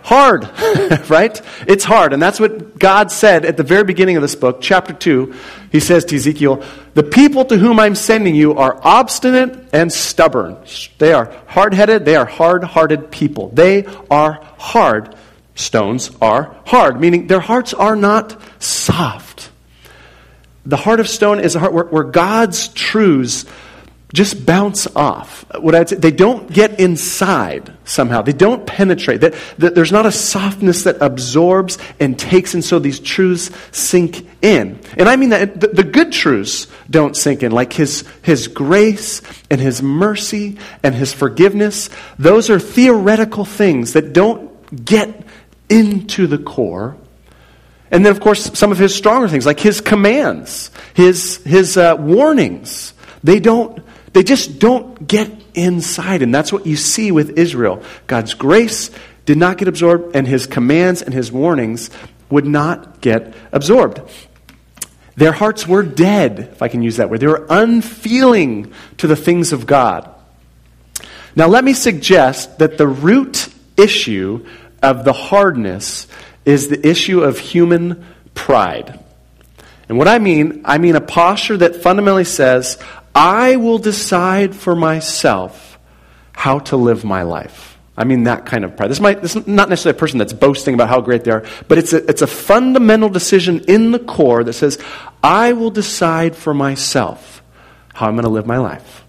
hard, 0.03 0.45
right? 1.11 1.41
It's 1.67 1.85
hard. 1.85 2.13
And 2.13 2.23
that's 2.23 2.41
what 2.41 2.79
God 2.79 3.11
said 3.11 3.45
at 3.45 3.57
the 3.57 3.63
very 3.63 3.85
beginning 3.85 4.17
of 4.17 4.23
this 4.23 4.35
book, 4.35 4.61
chapter 4.61 4.93
2. 4.93 5.35
He 5.71 5.81
says 5.81 6.05
to 6.07 6.17
Ezekiel, 6.17 6.65
The 6.95 7.03
people 7.03 7.45
to 7.47 7.57
whom 7.57 7.81
I'm 7.81 7.95
sending 7.95 8.35
you 8.35 8.55
are 8.55 8.79
obstinate 8.83 9.69
and 9.73 9.93
stubborn. 9.93 10.57
They 10.99 11.13
are 11.13 11.33
hard 11.47 11.75
headed, 11.75 12.05
they 12.05 12.17
are 12.17 12.27
hard 12.27 12.65
hearted 12.65 13.11
people. 13.11 13.49
They 13.51 13.87
are 14.11 14.45
hard. 14.59 15.15
Stones 15.55 16.11
are 16.21 16.57
hard, 16.65 16.99
meaning 17.01 17.27
their 17.27 17.41
hearts 17.41 17.75
are 17.75 17.95
not 17.95 18.41
soft. 18.63 19.51
The 20.65 20.77
heart 20.77 21.01
of 21.01 21.09
stone 21.09 21.41
is 21.41 21.57
a 21.57 21.61
heart 21.61 21.73
where, 21.73 21.85
where 21.85 22.05
God's 22.05 22.69
truths 22.69 23.45
just 24.13 24.45
bounce 24.45 24.87
off. 24.95 25.45
What 25.59 25.75
I'd 25.75 25.89
say, 25.89 25.97
they 25.97 26.11
don't 26.11 26.53
get 26.53 26.79
inside 26.79 27.73
somehow. 27.85 28.23
They 28.23 28.33
don't 28.33 28.67
penetrate. 28.67 29.23
That, 29.23 29.35
there's 29.57 29.93
not 29.93 30.05
a 30.05 30.13
softness 30.13 30.85
that 30.85 31.01
absorbs 31.01 31.79
and 31.99 32.19
takes, 32.19 32.53
and 32.55 32.65
so 32.65 32.79
these 32.79 33.01
truths 33.01 33.51
sink 33.71 34.27
in. 34.43 34.79
And 34.99 35.09
I 35.09 35.17
mean 35.17 35.31
that 35.31 35.61
the, 35.61 35.69
the 35.69 35.85
good 35.85 36.13
truths 36.13 36.67
don't 36.91 37.17
sink 37.17 37.43
in, 37.43 37.53
like 37.53 37.73
his, 37.73 38.05
his 38.23 38.49
grace 38.49 39.23
and 39.51 39.61
his 39.61 39.83
mercy 39.83 40.59
and 40.83 40.95
his 40.95 41.15
forgiveness. 41.15 41.89
Those 42.19 42.51
are 42.51 42.61
theoretical 42.61 43.45
things 43.47 43.95
that 43.95 44.13
don't 44.13 44.85
get 44.85 45.27
into 45.71 46.27
the 46.27 46.39
core. 46.39 46.97
And 47.91 48.05
then, 48.05 48.13
of 48.13 48.21
course, 48.21 48.59
some 48.59 48.73
of 48.73 48.79
his 48.79 48.95
stronger 48.95 49.29
things, 49.29 49.45
like 49.45 49.61
his 49.61 49.81
commands, 49.81 50.71
his, 50.95 51.37
his 51.45 51.77
uh, 51.77 51.97
warnings, 51.99 52.95
they 53.23 53.39
don't 53.39 53.83
they 54.13 54.23
just 54.23 54.59
don't 54.59 55.07
get 55.07 55.31
inside. 55.55 56.23
And 56.23 56.35
that's 56.35 56.53
what 56.53 56.67
you 56.67 56.77
see 56.77 57.13
with 57.13 57.39
Israel. 57.39 57.83
God's 58.07 58.35
grace 58.35 58.91
did 59.25 59.39
not 59.39 59.59
get 59.59 59.69
absorbed, 59.69 60.17
and 60.17 60.27
his 60.27 60.47
commands 60.47 61.03
and 61.03 61.15
his 61.15 61.31
warnings 61.31 61.91
would 62.29 62.47
not 62.47 63.01
get 63.01 63.35
absorbed. 63.53 64.01
Their 65.15 65.33
hearts 65.33 65.67
were 65.67 65.83
dead, 65.83 66.39
if 66.53 66.63
I 66.63 66.69
can 66.69 66.83
use 66.83 66.97
that 66.97 67.11
word. 67.11 67.21
They 67.21 67.27
were 67.27 67.47
unfeeling 67.49 68.73
to 68.99 69.07
the 69.07 69.17
things 69.17 69.53
of 69.53 69.67
God. 69.67 70.09
Now, 71.37 71.47
let 71.47 71.65
me 71.65 71.73
suggest 71.73 72.59
that 72.59 72.79
the 72.79 72.87
root 72.87 73.49
issue 73.77 74.47
of 74.83 75.05
the 75.05 75.13
hardness 75.13 76.07
is 76.45 76.69
the 76.69 76.87
issue 76.87 77.23
of 77.23 77.39
human 77.39 78.05
pride. 78.35 78.99
And 79.89 79.99
what 79.99 80.09
I 80.09 80.19
mean, 80.19 80.63
I 80.65 80.79
mean 80.79 80.97
a 80.97 81.01
posture 81.01 81.59
that 81.59 81.77
fundamentally 81.77 82.25
says, 82.25 82.79
I 83.15 83.57
will 83.57 83.79
decide 83.79 84.55
for 84.55 84.75
myself 84.75 85.79
how 86.33 86.61
to 86.61 86.77
live 86.77 87.05
my 87.05 87.23
life. 87.23 87.79
I 87.97 88.05
mean 88.05 88.25
that 88.25 88.47
kind 88.47 88.65
of 88.65 88.77
pride. 88.77 88.91
This, 88.91 89.01
might, 89.01 89.21
this 89.21 89.37
is 89.37 89.47
not 89.47 89.69
necessarily 89.69 89.97
a 89.97 90.01
person 90.01 90.19
that's 90.19 90.33
boasting 90.33 90.75
about 90.75 90.89
how 90.89 91.01
great 91.03 91.25
they 91.25 91.31
are, 91.31 91.45
but 91.69 91.77
it's 91.77 91.93
a, 91.93 92.09
it's 92.09 92.23
a 92.23 92.27
fundamental 92.27 93.11
decision 93.11 93.61
in 93.69 93.93
the 93.93 93.99
core 93.99 94.43
that 94.45 94.55
says, 94.55 94.79
I 95.23 95.53
will 95.53 95.71
decide 95.71 96.35
for 96.35 96.55
myself 96.55 97.43
how 97.93 98.09
I'm 98.09 98.15
going 98.15 98.25
to 98.25 98.31
live 98.31 98.47
my 98.47 98.57
life. 98.57 99.05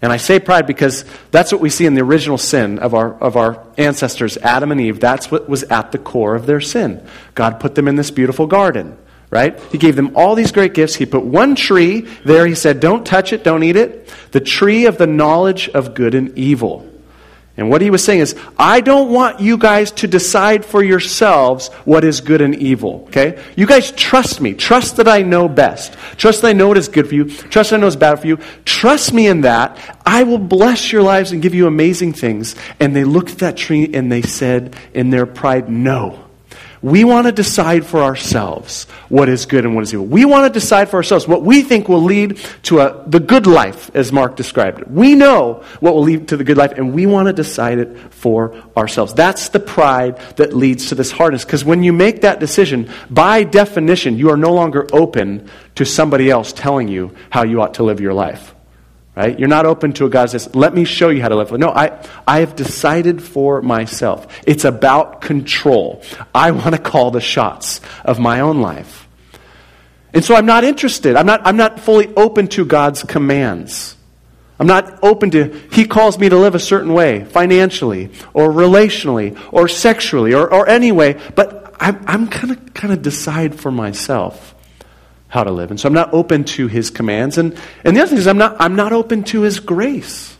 And 0.00 0.12
I 0.12 0.16
say 0.16 0.38
pride 0.38 0.66
because 0.66 1.04
that's 1.32 1.52
what 1.52 1.60
we 1.60 1.70
see 1.70 1.84
in 1.84 1.94
the 1.94 2.02
original 2.02 2.38
sin 2.38 2.78
of 2.78 2.94
our, 2.94 3.14
of 3.20 3.36
our 3.36 3.66
ancestors, 3.76 4.38
Adam 4.38 4.72
and 4.72 4.80
Eve. 4.80 5.00
That's 5.00 5.30
what 5.30 5.48
was 5.48 5.64
at 5.64 5.92
the 5.92 5.98
core 5.98 6.34
of 6.34 6.46
their 6.46 6.60
sin. 6.60 7.06
God 7.34 7.60
put 7.60 7.74
them 7.74 7.88
in 7.88 7.96
this 7.96 8.10
beautiful 8.10 8.46
garden 8.46 8.96
right? 9.30 9.58
He 9.70 9.78
gave 9.78 9.96
them 9.96 10.16
all 10.16 10.34
these 10.34 10.52
great 10.52 10.74
gifts. 10.74 10.94
He 10.94 11.06
put 11.06 11.22
one 11.22 11.54
tree 11.54 12.02
there. 12.24 12.46
He 12.46 12.54
said, 12.54 12.80
Don't 12.80 13.06
touch 13.06 13.32
it, 13.32 13.44
don't 13.44 13.62
eat 13.62 13.76
it. 13.76 14.12
The 14.32 14.40
tree 14.40 14.86
of 14.86 14.98
the 14.98 15.06
knowledge 15.06 15.68
of 15.68 15.94
good 15.94 16.14
and 16.14 16.36
evil. 16.38 16.88
And 17.58 17.70
what 17.70 17.82
he 17.82 17.90
was 17.90 18.04
saying 18.04 18.20
is, 18.20 18.36
I 18.56 18.80
don't 18.80 19.12
want 19.12 19.40
you 19.40 19.58
guys 19.58 19.90
to 19.90 20.06
decide 20.06 20.64
for 20.64 20.80
yourselves 20.80 21.68
what 21.84 22.04
is 22.04 22.20
good 22.20 22.40
and 22.40 22.54
evil. 22.54 23.06
Okay? 23.08 23.42
You 23.56 23.66
guys 23.66 23.90
trust 23.90 24.40
me. 24.40 24.54
Trust 24.54 24.98
that 24.98 25.08
I 25.08 25.22
know 25.22 25.48
best. 25.48 25.94
Trust 26.16 26.42
that 26.42 26.48
I 26.48 26.52
know 26.52 26.68
what 26.68 26.78
is 26.78 26.86
good 26.86 27.08
for 27.08 27.16
you. 27.16 27.24
Trust 27.24 27.70
that 27.70 27.76
I 27.76 27.80
know 27.80 27.86
what 27.86 27.94
is 27.94 27.96
bad 27.96 28.20
for 28.20 28.28
you. 28.28 28.36
Trust 28.64 29.12
me 29.12 29.26
in 29.26 29.40
that. 29.40 29.98
I 30.06 30.22
will 30.22 30.38
bless 30.38 30.92
your 30.92 31.02
lives 31.02 31.32
and 31.32 31.42
give 31.42 31.52
you 31.52 31.66
amazing 31.66 32.12
things. 32.12 32.54
And 32.78 32.94
they 32.94 33.02
looked 33.02 33.30
at 33.30 33.38
that 33.38 33.56
tree 33.56 33.90
and 33.92 34.10
they 34.10 34.22
said 34.22 34.76
in 34.94 35.10
their 35.10 35.26
pride, 35.26 35.68
No. 35.68 36.27
We 36.80 37.02
want 37.02 37.26
to 37.26 37.32
decide 37.32 37.84
for 37.84 38.02
ourselves 38.02 38.84
what 39.08 39.28
is 39.28 39.46
good 39.46 39.64
and 39.64 39.74
what 39.74 39.82
is 39.82 39.92
evil. 39.92 40.06
We 40.06 40.24
want 40.24 40.46
to 40.46 40.60
decide 40.60 40.88
for 40.88 40.96
ourselves 40.96 41.26
what 41.26 41.42
we 41.42 41.62
think 41.62 41.88
will 41.88 42.02
lead 42.02 42.38
to 42.64 42.80
a, 42.80 43.04
the 43.08 43.20
good 43.20 43.46
life, 43.46 43.90
as 43.94 44.12
Mark 44.12 44.36
described 44.36 44.80
it. 44.80 44.90
We 44.90 45.14
know 45.14 45.64
what 45.80 45.94
will 45.94 46.02
lead 46.02 46.28
to 46.28 46.36
the 46.36 46.44
good 46.44 46.56
life, 46.56 46.72
and 46.72 46.94
we 46.94 47.06
want 47.06 47.26
to 47.26 47.32
decide 47.32 47.78
it 47.78 48.12
for 48.12 48.54
ourselves. 48.76 49.14
That's 49.14 49.48
the 49.48 49.60
pride 49.60 50.18
that 50.36 50.52
leads 50.52 50.88
to 50.90 50.94
this 50.94 51.10
hardness. 51.10 51.44
Because 51.44 51.64
when 51.64 51.82
you 51.82 51.92
make 51.92 52.20
that 52.20 52.38
decision, 52.38 52.90
by 53.10 53.42
definition, 53.42 54.16
you 54.16 54.30
are 54.30 54.36
no 54.36 54.52
longer 54.52 54.86
open 54.92 55.50
to 55.74 55.84
somebody 55.84 56.30
else 56.30 56.52
telling 56.52 56.88
you 56.88 57.14
how 57.30 57.42
you 57.42 57.60
ought 57.60 57.74
to 57.74 57.82
live 57.82 58.00
your 58.00 58.14
life. 58.14 58.54
Right? 59.18 59.36
You're 59.36 59.48
not 59.48 59.66
open 59.66 59.94
to 59.94 60.06
a 60.06 60.08
God 60.08 60.28
that 60.28 60.38
says, 60.38 60.54
let 60.54 60.72
me 60.72 60.84
show 60.84 61.08
you 61.08 61.20
how 61.20 61.28
to 61.28 61.34
live. 61.34 61.50
No, 61.50 61.70
I, 61.70 62.06
I 62.24 62.38
have 62.38 62.54
decided 62.54 63.20
for 63.20 63.60
myself. 63.60 64.28
It's 64.46 64.64
about 64.64 65.22
control. 65.22 66.04
I 66.32 66.50
want 66.52 66.76
to 66.76 66.80
call 66.80 67.10
the 67.10 67.20
shots 67.20 67.80
of 68.04 68.20
my 68.20 68.38
own 68.38 68.60
life. 68.60 69.08
And 70.14 70.24
so 70.24 70.36
I'm 70.36 70.46
not 70.46 70.62
interested. 70.62 71.16
I'm 71.16 71.26
not, 71.26 71.44
I'm 71.44 71.56
not 71.56 71.80
fully 71.80 72.14
open 72.14 72.46
to 72.48 72.64
God's 72.64 73.02
commands. 73.02 73.96
I'm 74.60 74.68
not 74.68 75.02
open 75.02 75.32
to, 75.32 75.52
He 75.72 75.84
calls 75.84 76.16
me 76.16 76.28
to 76.28 76.36
live 76.36 76.54
a 76.54 76.60
certain 76.60 76.92
way, 76.92 77.24
financially, 77.24 78.12
or 78.32 78.50
relationally, 78.50 79.36
or 79.50 79.66
sexually, 79.66 80.32
or, 80.32 80.48
or 80.48 80.68
any 80.68 80.92
way, 80.92 81.20
but 81.34 81.74
I'm, 81.80 82.00
I'm 82.06 82.26
going 82.26 82.54
to 82.54 82.70
kind 82.70 82.92
of 82.92 83.02
decide 83.02 83.56
for 83.58 83.72
myself 83.72 84.54
how 85.28 85.44
to 85.44 85.50
live. 85.50 85.70
And 85.70 85.78
so 85.78 85.86
I'm 85.86 85.94
not 85.94 86.12
open 86.12 86.44
to 86.44 86.66
his 86.66 86.90
commands. 86.90 87.38
And, 87.38 87.58
and 87.84 87.96
the 87.96 88.00
other 88.00 88.08
thing 88.08 88.18
is, 88.18 88.26
I'm 88.26 88.38
not, 88.38 88.56
I'm 88.58 88.76
not 88.76 88.92
open 88.92 89.24
to 89.24 89.42
his 89.42 89.60
grace, 89.60 90.36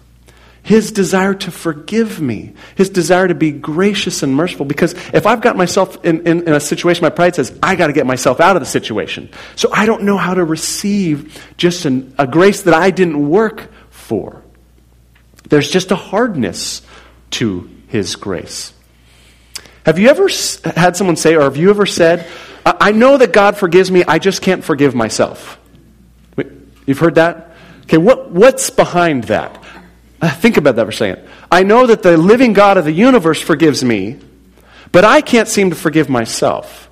his 0.63 0.91
desire 0.93 1.35
to 1.35 1.51
forgive 1.51 2.21
me, 2.21 2.55
his 2.75 2.89
desire 2.89 3.29
to 3.29 3.35
be 3.35 3.53
gracious 3.53 4.23
and 4.23 4.35
merciful. 4.35 4.65
Because 4.65 4.95
if 5.13 5.27
I've 5.27 5.43
got 5.43 5.57
myself 5.57 6.03
in, 6.05 6.27
in, 6.27 6.49
in 6.49 6.55
a 6.55 6.61
situation, 6.61 7.03
my 7.03 7.11
pride 7.11 7.35
says, 7.35 7.57
I 7.63 7.77
got 7.77 7.89
to 7.89 7.93
get 7.93 8.07
myself 8.07 8.41
out 8.41 8.57
of 8.57 8.63
the 8.63 8.67
situation. 8.67 9.29
So 9.57 9.69
I 9.73 9.85
don't 9.85 10.05
know 10.05 10.17
how 10.17 10.35
to 10.35 10.45
receive 10.45 11.45
just 11.59 11.85
an, 11.85 12.15
a 12.19 12.27
grace 12.27 12.63
that 12.63 12.75
I 12.75 12.91
didn't 12.91 13.29
work 13.29 13.71
for. 13.91 14.43
There's 15.51 15.71
just 15.71 15.91
a 15.91 15.97
hardness 15.97 16.83
to 17.33 17.71
his 17.89 18.17
grace. 18.17 18.73
Have 19.89 19.99
you 19.99 20.11
ever 20.11 20.29
had 20.77 20.99
someone 20.99 21.17
say, 21.17 21.35
or 21.35 21.45
have 21.45 21.57
you 21.57 21.71
ever 21.71 21.87
said, 21.87 22.27
I 22.67 22.93
know 22.93 23.17
that 23.17 23.33
God 23.33 23.57
forgives 23.57 23.91
me, 23.91 24.05
I 24.05 24.19
just 24.19 24.43
can't 24.43 24.63
forgive 24.63 24.95
myself. 24.95 25.59
You've 26.85 26.99
heard 26.99 27.15
that? 27.15 27.53
Okay, 27.85 27.97
what, 27.97 28.31
what's 28.31 28.69
behind 28.69 29.25
that? 29.25 29.65
Uh, 30.21 30.29
think 30.29 30.59
about 30.59 30.77
that 30.77 30.85
for 30.85 30.91
a 30.91 30.93
second. 30.93 31.27
I 31.51 31.63
know 31.63 31.87
that 31.87 32.03
the 32.03 32.19
living 32.19 32.53
God 32.53 32.77
of 32.77 32.85
the 32.85 32.93
universe 32.93 33.41
forgives 33.41 33.83
me, 33.83 34.19
but 34.93 35.07
I 35.07 35.23
can't 35.23 35.49
seem 35.49 35.71
to 35.71 35.77
forgive 35.77 36.11
myself. 36.11 36.91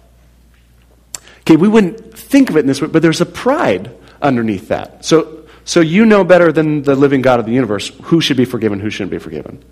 Okay, 1.40 1.56
we 1.56 1.68
wouldn't 1.68 2.18
think 2.18 2.48
of 2.48 2.56
it 2.56 2.60
in 2.60 2.66
this 2.66 2.80
way, 2.80 2.88
but 2.88 3.02
there's 3.02 3.20
a 3.20 3.26
pride 3.26 3.94
underneath 4.22 4.68
that. 4.68 5.04
So, 5.04 5.44
so 5.66 5.80
you 5.80 6.06
know 6.06 6.24
better 6.24 6.50
than 6.50 6.80
the 6.80 6.94
living 6.94 7.20
God 7.20 7.40
of 7.40 7.44
the 7.44 7.52
universe 7.52 7.92
who 8.04 8.22
should 8.22 8.38
be 8.38 8.46
forgiven, 8.46 8.80
who 8.80 8.88
shouldn't 8.88 9.10
be 9.10 9.18
forgiven. 9.18 9.62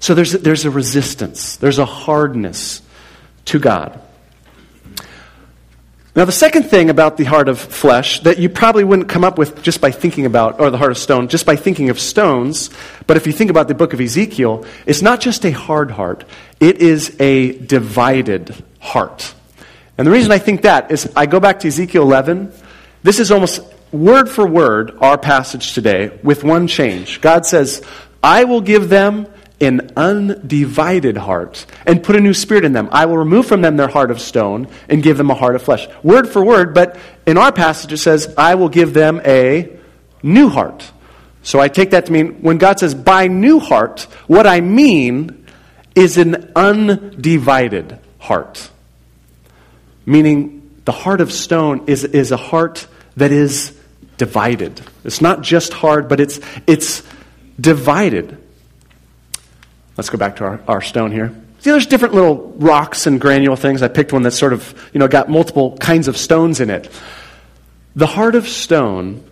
So 0.00 0.14
there's, 0.14 0.32
there's 0.32 0.64
a 0.64 0.70
resistance, 0.70 1.56
there's 1.56 1.78
a 1.78 1.84
hardness 1.84 2.82
to 3.46 3.58
God. 3.58 4.00
Now, 6.18 6.24
the 6.24 6.32
second 6.32 6.64
thing 6.64 6.90
about 6.90 7.16
the 7.16 7.22
heart 7.22 7.48
of 7.48 7.60
flesh 7.60 8.20
that 8.20 8.38
you 8.38 8.48
probably 8.48 8.82
wouldn't 8.82 9.08
come 9.08 9.22
up 9.22 9.38
with 9.38 9.62
just 9.62 9.80
by 9.80 9.92
thinking 9.92 10.26
about, 10.26 10.58
or 10.58 10.68
the 10.70 10.78
heart 10.78 10.90
of 10.90 10.98
stone, 10.98 11.28
just 11.28 11.46
by 11.46 11.54
thinking 11.54 11.90
of 11.90 12.00
stones, 12.00 12.70
but 13.06 13.16
if 13.16 13.26
you 13.26 13.32
think 13.32 13.50
about 13.50 13.68
the 13.68 13.74
book 13.74 13.92
of 13.92 14.00
Ezekiel, 14.00 14.64
it's 14.84 15.00
not 15.00 15.20
just 15.20 15.44
a 15.44 15.52
hard 15.52 15.92
heart, 15.92 16.24
it 16.58 16.78
is 16.78 17.14
a 17.20 17.52
divided 17.52 18.52
heart. 18.80 19.32
And 19.96 20.06
the 20.06 20.10
reason 20.10 20.32
I 20.32 20.38
think 20.38 20.62
that 20.62 20.90
is 20.90 21.08
I 21.14 21.26
go 21.26 21.38
back 21.38 21.60
to 21.60 21.68
Ezekiel 21.68 22.02
11. 22.02 22.52
This 23.04 23.20
is 23.20 23.30
almost 23.30 23.60
word 23.92 24.28
for 24.28 24.44
word 24.44 24.98
our 25.00 25.18
passage 25.18 25.72
today 25.72 26.18
with 26.24 26.42
one 26.42 26.66
change. 26.66 27.20
God 27.20 27.46
says, 27.46 27.80
I 28.22 28.42
will 28.42 28.60
give 28.60 28.88
them 28.88 29.28
an 29.60 29.90
undivided 29.96 31.16
heart 31.16 31.66
and 31.86 32.02
put 32.02 32.16
a 32.16 32.20
new 32.20 32.34
spirit 32.34 32.64
in 32.64 32.72
them. 32.72 32.88
I 32.92 33.06
will 33.06 33.18
remove 33.18 33.46
from 33.46 33.60
them 33.60 33.76
their 33.76 33.88
heart 33.88 34.10
of 34.10 34.20
stone 34.20 34.68
and 34.88 35.02
give 35.02 35.16
them 35.16 35.30
a 35.30 35.34
heart 35.34 35.56
of 35.56 35.62
flesh. 35.62 35.86
Word 36.02 36.28
for 36.28 36.44
word, 36.44 36.74
but 36.74 36.96
in 37.26 37.36
our 37.38 37.52
passage 37.52 37.92
it 37.92 37.98
says, 37.98 38.32
I 38.38 38.54
will 38.54 38.68
give 38.68 38.94
them 38.94 39.20
a 39.24 39.76
new 40.22 40.48
heart. 40.48 40.90
So 41.42 41.60
I 41.60 41.68
take 41.68 41.90
that 41.90 42.06
to 42.06 42.12
mean 42.12 42.42
when 42.42 42.58
God 42.58 42.78
says, 42.78 42.94
by 42.94 43.26
new 43.26 43.58
heart, 43.58 44.02
what 44.26 44.46
I 44.46 44.60
mean 44.60 45.46
is 45.94 46.18
an 46.18 46.52
undivided 46.54 47.98
heart. 48.18 48.70
Meaning 50.06 50.80
the 50.84 50.92
heart 50.92 51.20
of 51.20 51.32
stone 51.32 51.84
is, 51.86 52.04
is 52.04 52.30
a 52.32 52.36
heart 52.36 52.86
that 53.16 53.32
is 53.32 53.76
divided. 54.16 54.80
It's 55.04 55.20
not 55.20 55.42
just 55.42 55.72
hard, 55.72 56.08
but 56.08 56.20
it's, 56.20 56.40
it's 56.66 57.02
divided. 57.60 58.38
Let's 59.98 60.10
go 60.10 60.16
back 60.16 60.36
to 60.36 60.44
our, 60.44 60.60
our 60.68 60.80
stone 60.80 61.10
here. 61.10 61.34
See, 61.58 61.72
there's 61.72 61.86
different 61.86 62.14
little 62.14 62.54
rocks 62.56 63.08
and 63.08 63.20
granule 63.20 63.56
things. 63.56 63.82
I 63.82 63.88
picked 63.88 64.12
one 64.12 64.22
that's 64.22 64.38
sort 64.38 64.52
of, 64.52 64.90
you 64.92 65.00
know, 65.00 65.08
got 65.08 65.28
multiple 65.28 65.76
kinds 65.78 66.06
of 66.06 66.16
stones 66.16 66.60
in 66.60 66.70
it. 66.70 66.88
The 67.96 68.06
heart 68.06 68.36
of 68.36 68.46
stone 68.46 69.24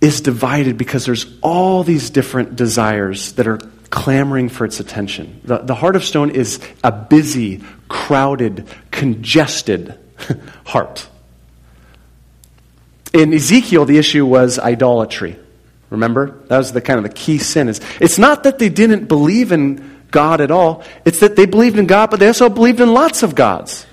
is 0.00 0.22
divided 0.22 0.78
because 0.78 1.04
there's 1.04 1.26
all 1.42 1.84
these 1.84 2.08
different 2.08 2.56
desires 2.56 3.34
that 3.34 3.46
are 3.46 3.58
clamoring 3.90 4.48
for 4.48 4.64
its 4.64 4.80
attention. 4.80 5.42
The, 5.44 5.58
the 5.58 5.74
heart 5.74 5.94
of 5.94 6.02
stone 6.02 6.30
is 6.30 6.58
a 6.82 6.90
busy, 6.90 7.62
crowded, 7.88 8.66
congested 8.90 9.98
heart. 10.64 11.06
in 13.12 13.34
Ezekiel, 13.34 13.84
the 13.84 13.98
issue 13.98 14.24
was 14.24 14.58
idolatry. 14.58 15.38
Remember? 15.92 16.40
That 16.48 16.58
was 16.58 16.72
the 16.72 16.80
kind 16.80 16.98
of 16.98 17.04
the 17.04 17.10
key 17.10 17.38
sin. 17.38 17.68
Is 17.68 17.80
it's 18.00 18.18
not 18.18 18.42
that 18.44 18.58
they 18.58 18.68
didn't 18.68 19.06
believe 19.06 19.52
in 19.52 20.06
God 20.10 20.40
at 20.40 20.50
all. 20.50 20.82
It's 21.04 21.20
that 21.20 21.36
they 21.36 21.46
believed 21.46 21.78
in 21.78 21.86
God, 21.86 22.10
but 22.10 22.18
they 22.18 22.26
also 22.26 22.48
believed 22.48 22.80
in 22.80 22.92
lots 22.92 23.22
of 23.22 23.34
gods. 23.34 23.86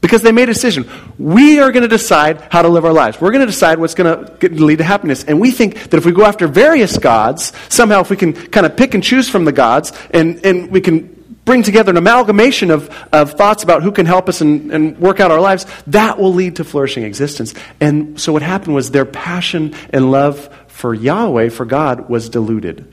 Because 0.00 0.22
they 0.22 0.32
made 0.32 0.48
a 0.48 0.54
decision. 0.54 0.88
We 1.18 1.60
are 1.60 1.70
going 1.72 1.82
to 1.82 1.88
decide 1.88 2.40
how 2.50 2.62
to 2.62 2.68
live 2.68 2.86
our 2.86 2.92
lives. 2.92 3.20
We're 3.20 3.32
going 3.32 3.40
to 3.40 3.46
decide 3.46 3.78
what's 3.78 3.94
going 3.94 4.38
to 4.38 4.48
lead 4.48 4.78
to 4.78 4.84
happiness. 4.84 5.24
And 5.24 5.38
we 5.38 5.50
think 5.50 5.90
that 5.90 5.94
if 5.94 6.06
we 6.06 6.12
go 6.12 6.24
after 6.24 6.46
various 6.46 6.96
gods, 6.96 7.52
somehow 7.68 8.00
if 8.00 8.08
we 8.08 8.16
can 8.16 8.32
kind 8.32 8.64
of 8.64 8.78
pick 8.78 8.94
and 8.94 9.04
choose 9.04 9.28
from 9.28 9.44
the 9.44 9.52
gods, 9.52 9.92
and, 10.10 10.44
and 10.44 10.70
we 10.70 10.80
can 10.80 11.20
bring 11.44 11.62
together 11.62 11.90
an 11.90 11.96
amalgamation 11.96 12.70
of, 12.70 12.88
of 13.12 13.32
thoughts 13.32 13.62
about 13.62 13.82
who 13.82 13.92
can 13.92 14.06
help 14.06 14.28
us 14.28 14.40
and, 14.40 14.72
and 14.72 14.98
work 14.98 15.20
out 15.20 15.30
our 15.30 15.40
lives, 15.40 15.66
that 15.88 16.18
will 16.18 16.32
lead 16.32 16.56
to 16.56 16.64
flourishing 16.64 17.02
existence. 17.02 17.54
And 17.80 18.20
so 18.20 18.32
what 18.32 18.42
happened 18.42 18.74
was 18.74 18.90
their 18.92 19.04
passion 19.04 19.74
and 19.90 20.10
love 20.10 20.48
for 20.80 20.94
Yahweh, 20.94 21.50
for 21.50 21.66
God, 21.66 22.08
was 22.08 22.30
diluted. 22.30 22.90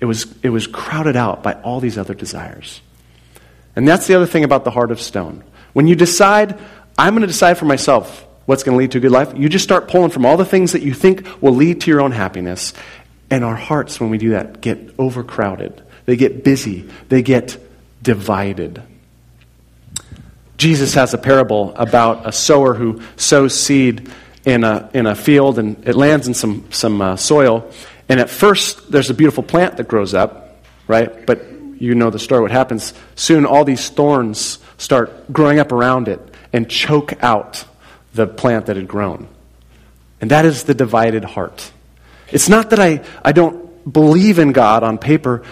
It 0.00 0.04
was, 0.04 0.26
it 0.42 0.48
was 0.48 0.66
crowded 0.66 1.14
out 1.14 1.44
by 1.44 1.52
all 1.54 1.78
these 1.78 1.96
other 1.96 2.12
desires. 2.12 2.80
And 3.76 3.86
that's 3.86 4.08
the 4.08 4.16
other 4.16 4.26
thing 4.26 4.42
about 4.42 4.64
the 4.64 4.72
heart 4.72 4.90
of 4.90 5.00
stone. 5.00 5.44
When 5.74 5.86
you 5.86 5.94
decide, 5.94 6.58
I'm 6.98 7.14
going 7.14 7.20
to 7.20 7.28
decide 7.28 7.56
for 7.56 7.66
myself 7.66 8.26
what's 8.46 8.64
going 8.64 8.74
to 8.74 8.78
lead 8.80 8.90
to 8.92 8.98
a 8.98 9.00
good 9.00 9.12
life, 9.12 9.32
you 9.36 9.48
just 9.48 9.62
start 9.62 9.86
pulling 9.86 10.10
from 10.10 10.26
all 10.26 10.36
the 10.36 10.44
things 10.44 10.72
that 10.72 10.82
you 10.82 10.92
think 10.92 11.40
will 11.40 11.54
lead 11.54 11.82
to 11.82 11.90
your 11.90 12.00
own 12.00 12.10
happiness. 12.10 12.74
And 13.30 13.44
our 13.44 13.54
hearts, 13.54 14.00
when 14.00 14.10
we 14.10 14.18
do 14.18 14.30
that, 14.30 14.60
get 14.60 14.94
overcrowded. 14.98 15.80
They 16.06 16.16
get 16.16 16.42
busy. 16.42 16.90
They 17.08 17.22
get 17.22 17.58
divided. 18.02 18.82
Jesus 20.56 20.94
has 20.94 21.14
a 21.14 21.18
parable 21.18 21.76
about 21.76 22.26
a 22.26 22.32
sower 22.32 22.74
who 22.74 23.00
sows 23.14 23.54
seed 23.54 24.10
in 24.48 24.64
a, 24.64 24.90
in 24.94 25.06
a 25.06 25.14
field 25.14 25.58
and 25.58 25.86
it 25.86 25.94
lands 25.94 26.26
in 26.26 26.32
some, 26.32 26.64
some 26.70 27.02
uh, 27.02 27.16
soil. 27.16 27.70
And 28.08 28.18
at 28.18 28.30
first, 28.30 28.90
there's 28.90 29.10
a 29.10 29.14
beautiful 29.14 29.42
plant 29.42 29.76
that 29.76 29.86
grows 29.86 30.14
up, 30.14 30.64
right? 30.86 31.26
But 31.26 31.44
you 31.78 31.94
know 31.94 32.08
the 32.08 32.18
story, 32.18 32.40
what 32.40 32.50
happens. 32.50 32.94
Soon, 33.14 33.44
all 33.44 33.64
these 33.64 33.90
thorns 33.90 34.58
start 34.78 35.30
growing 35.30 35.58
up 35.58 35.70
around 35.70 36.08
it 36.08 36.20
and 36.52 36.68
choke 36.68 37.22
out 37.22 37.66
the 38.14 38.26
plant 38.26 38.66
that 38.66 38.76
had 38.76 38.88
grown. 38.88 39.28
And 40.20 40.30
that 40.30 40.46
is 40.46 40.64
the 40.64 40.74
divided 40.74 41.24
heart. 41.24 41.70
It's 42.32 42.48
not 42.48 42.70
that 42.70 42.80
I, 42.80 43.04
I 43.22 43.32
don't 43.32 43.92
believe 43.92 44.38
in 44.38 44.52
God 44.52 44.82
on 44.82 44.96
paper. 44.96 45.44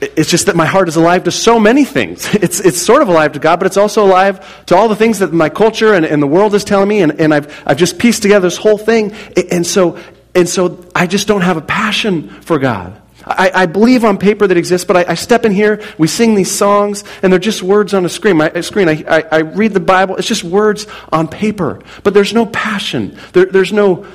It's 0.00 0.30
just 0.30 0.46
that 0.46 0.56
my 0.56 0.66
heart 0.66 0.88
is 0.88 0.96
alive 0.96 1.24
to 1.24 1.30
so 1.30 1.58
many 1.58 1.84
things. 1.84 2.26
It's, 2.34 2.60
it's 2.60 2.80
sort 2.80 3.02
of 3.02 3.08
alive 3.08 3.32
to 3.32 3.38
God, 3.38 3.58
but 3.58 3.66
it's 3.66 3.78
also 3.78 4.04
alive 4.04 4.66
to 4.66 4.76
all 4.76 4.88
the 4.88 4.96
things 4.96 5.20
that 5.20 5.32
my 5.32 5.48
culture 5.48 5.94
and, 5.94 6.04
and 6.04 6.22
the 6.22 6.26
world 6.26 6.54
is 6.54 6.64
telling 6.64 6.88
me, 6.88 7.00
and, 7.00 7.18
and 7.20 7.32
I've, 7.32 7.62
I've 7.66 7.78
just 7.78 7.98
pieced 7.98 8.22
together 8.22 8.46
this 8.46 8.58
whole 8.58 8.78
thing. 8.78 9.12
And 9.50 9.66
so, 9.66 9.98
and 10.34 10.48
so 10.48 10.84
I 10.94 11.06
just 11.06 11.26
don't 11.26 11.40
have 11.40 11.56
a 11.56 11.62
passion 11.62 12.28
for 12.28 12.58
God. 12.58 13.00
I, 13.26 13.50
I 13.54 13.66
believe 13.66 14.04
on 14.04 14.18
paper 14.18 14.46
that 14.46 14.56
exists, 14.56 14.86
but 14.86 14.96
I, 14.96 15.12
I, 15.12 15.14
step 15.14 15.44
in 15.44 15.52
here, 15.52 15.82
we 15.98 16.06
sing 16.06 16.36
these 16.36 16.50
songs, 16.50 17.02
and 17.22 17.32
they're 17.32 17.40
just 17.40 17.60
words 17.62 17.92
on 17.92 18.04
a 18.04 18.08
screen. 18.08 18.40
I, 18.40 18.60
screen. 18.60 18.88
I, 18.88 19.02
I, 19.08 19.24
I 19.32 19.38
read 19.40 19.74
the 19.74 19.80
Bible, 19.80 20.16
it's 20.16 20.28
just 20.28 20.44
words 20.44 20.86
on 21.10 21.26
paper. 21.26 21.80
But 22.04 22.14
there's 22.14 22.32
no 22.32 22.46
passion. 22.46 23.18
There, 23.32 23.46
there's, 23.46 23.72
no, 23.72 24.06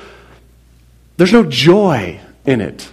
there's 1.18 1.32
no 1.32 1.44
joy 1.44 2.20
in 2.46 2.62
it. 2.62 2.90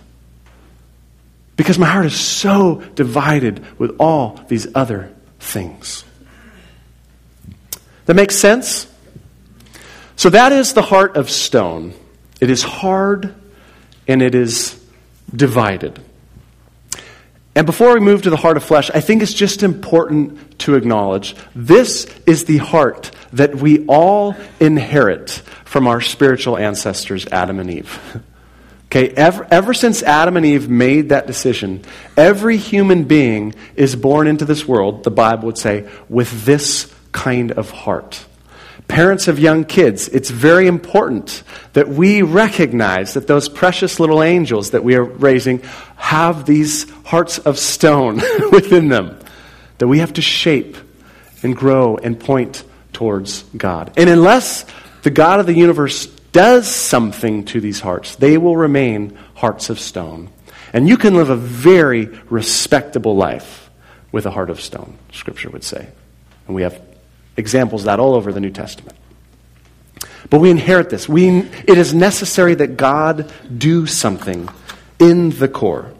Because 1.60 1.78
my 1.78 1.88
heart 1.88 2.06
is 2.06 2.18
so 2.18 2.76
divided 2.96 3.78
with 3.78 3.98
all 4.00 4.40
these 4.48 4.66
other 4.76 5.14
things. 5.42 6.06
That 8.06 8.14
makes 8.14 8.38
sense? 8.38 8.88
So 10.16 10.30
that 10.30 10.54
is 10.54 10.72
the 10.72 10.82
heart 10.82 11.18
of 11.18 11.30
stone. 11.30 11.94
It 12.40 12.50
is 12.50 12.64
hard 12.64 13.36
and 14.08 14.22
it 14.22 14.36
is 14.36 14.82
divided. 15.36 16.02
And 17.56 17.66
before 17.66 17.94
we 17.94 18.00
move 18.00 18.22
to 18.22 18.30
the 18.30 18.38
heart 18.38 18.56
of 18.56 18.64
flesh, 18.64 18.90
I 18.92 19.02
think 19.02 19.22
it's 19.22 19.34
just 19.34 19.62
important 19.62 20.60
to 20.60 20.76
acknowledge 20.76 21.36
this 21.54 22.06
is 22.26 22.46
the 22.46 22.60
heart 22.60 23.12
that 23.34 23.56
we 23.56 23.86
all 23.88 24.34
inherit 24.62 25.30
from 25.66 25.90
our 25.90 26.00
spiritual 26.00 26.58
ancestors, 26.58 27.28
Adam 27.34 27.60
and 27.60 27.70
Eve. 27.70 28.24
Okay, 28.90 29.10
ever, 29.10 29.46
ever 29.52 29.76
since 29.76 30.02
Adam 30.02 30.36
and 30.36 30.44
Eve 30.44 30.68
made 30.68 31.10
that 31.10 31.28
decision, 31.28 31.84
every 32.18 32.58
human 32.58 33.04
being 33.04 33.54
is 33.76 33.96
born 33.96 34.26
into 34.26 34.46
this 34.46 34.68
world, 34.68 35.04
the 35.04 35.12
Bible 35.12 35.46
would 35.46 35.60
say, 35.60 35.88
with 36.10 36.44
this 36.44 36.92
kind 37.12 37.52
of 37.52 37.70
heart. 37.70 38.26
Parents 38.88 39.28
of 39.28 39.38
young 39.38 39.64
kids, 39.64 40.08
it's 40.08 40.32
very 40.32 40.66
important 40.66 41.44
that 41.74 41.88
we 41.88 42.24
recognize 42.24 43.14
that 43.14 43.28
those 43.28 43.48
precious 43.48 44.00
little 44.00 44.24
angels 44.24 44.72
that 44.72 44.84
we 44.84 44.96
are 44.96 45.04
raising 45.04 45.62
have 45.96 46.48
these 46.48 46.90
hearts 47.06 47.38
of 47.38 47.60
stone 47.60 48.16
within 48.52 48.90
them 48.90 49.20
that 49.78 49.88
we 49.88 50.00
have 50.00 50.14
to 50.14 50.22
shape 50.24 50.78
and 51.44 51.56
grow 51.56 51.96
and 51.96 52.20
point 52.20 52.64
towards 52.92 53.44
God. 53.56 53.94
And 53.98 54.10
unless 54.10 54.66
the 55.04 55.12
God 55.12 55.40
of 55.40 55.46
the 55.46 55.54
universe 55.54 56.08
does 56.32 56.68
something 56.68 57.46
to 57.46 57.62
these 57.62 57.80
hearts, 57.80 58.16
they 58.16 58.38
will 58.38 58.58
remain 58.58 59.18
hearts 59.36 59.70
of 59.70 59.80
stone. 59.80 60.30
And 60.74 60.88
you 60.88 60.98
can 60.98 61.16
live 61.16 61.30
a 61.30 61.36
very 61.36 62.06
respectable 62.30 63.16
life 63.16 63.70
with 64.12 64.26
a 64.26 64.32
heart 64.32 64.50
of 64.50 64.62
stone, 64.62 64.98
Scripture 65.12 65.50
would 65.50 65.64
say. 65.64 65.90
And 66.48 66.56
we 66.56 66.62
have 66.62 66.80
examples 67.38 67.86
that 67.86 68.00
all 68.00 68.14
over 68.14 68.32
the 68.32 68.40
New 68.40 68.52
Testament. 68.52 68.98
But 70.30 70.40
we 70.40 70.52
inherit 70.52 70.90
this. 70.90 71.10
We, 71.10 71.40
it 71.40 71.78
is 71.78 71.94
necessary 71.94 72.56
that 72.56 72.78
God 72.78 73.32
do 73.56 73.88
something 73.88 74.50
in 75.00 75.32
the 75.32 75.48
core. 75.48 75.94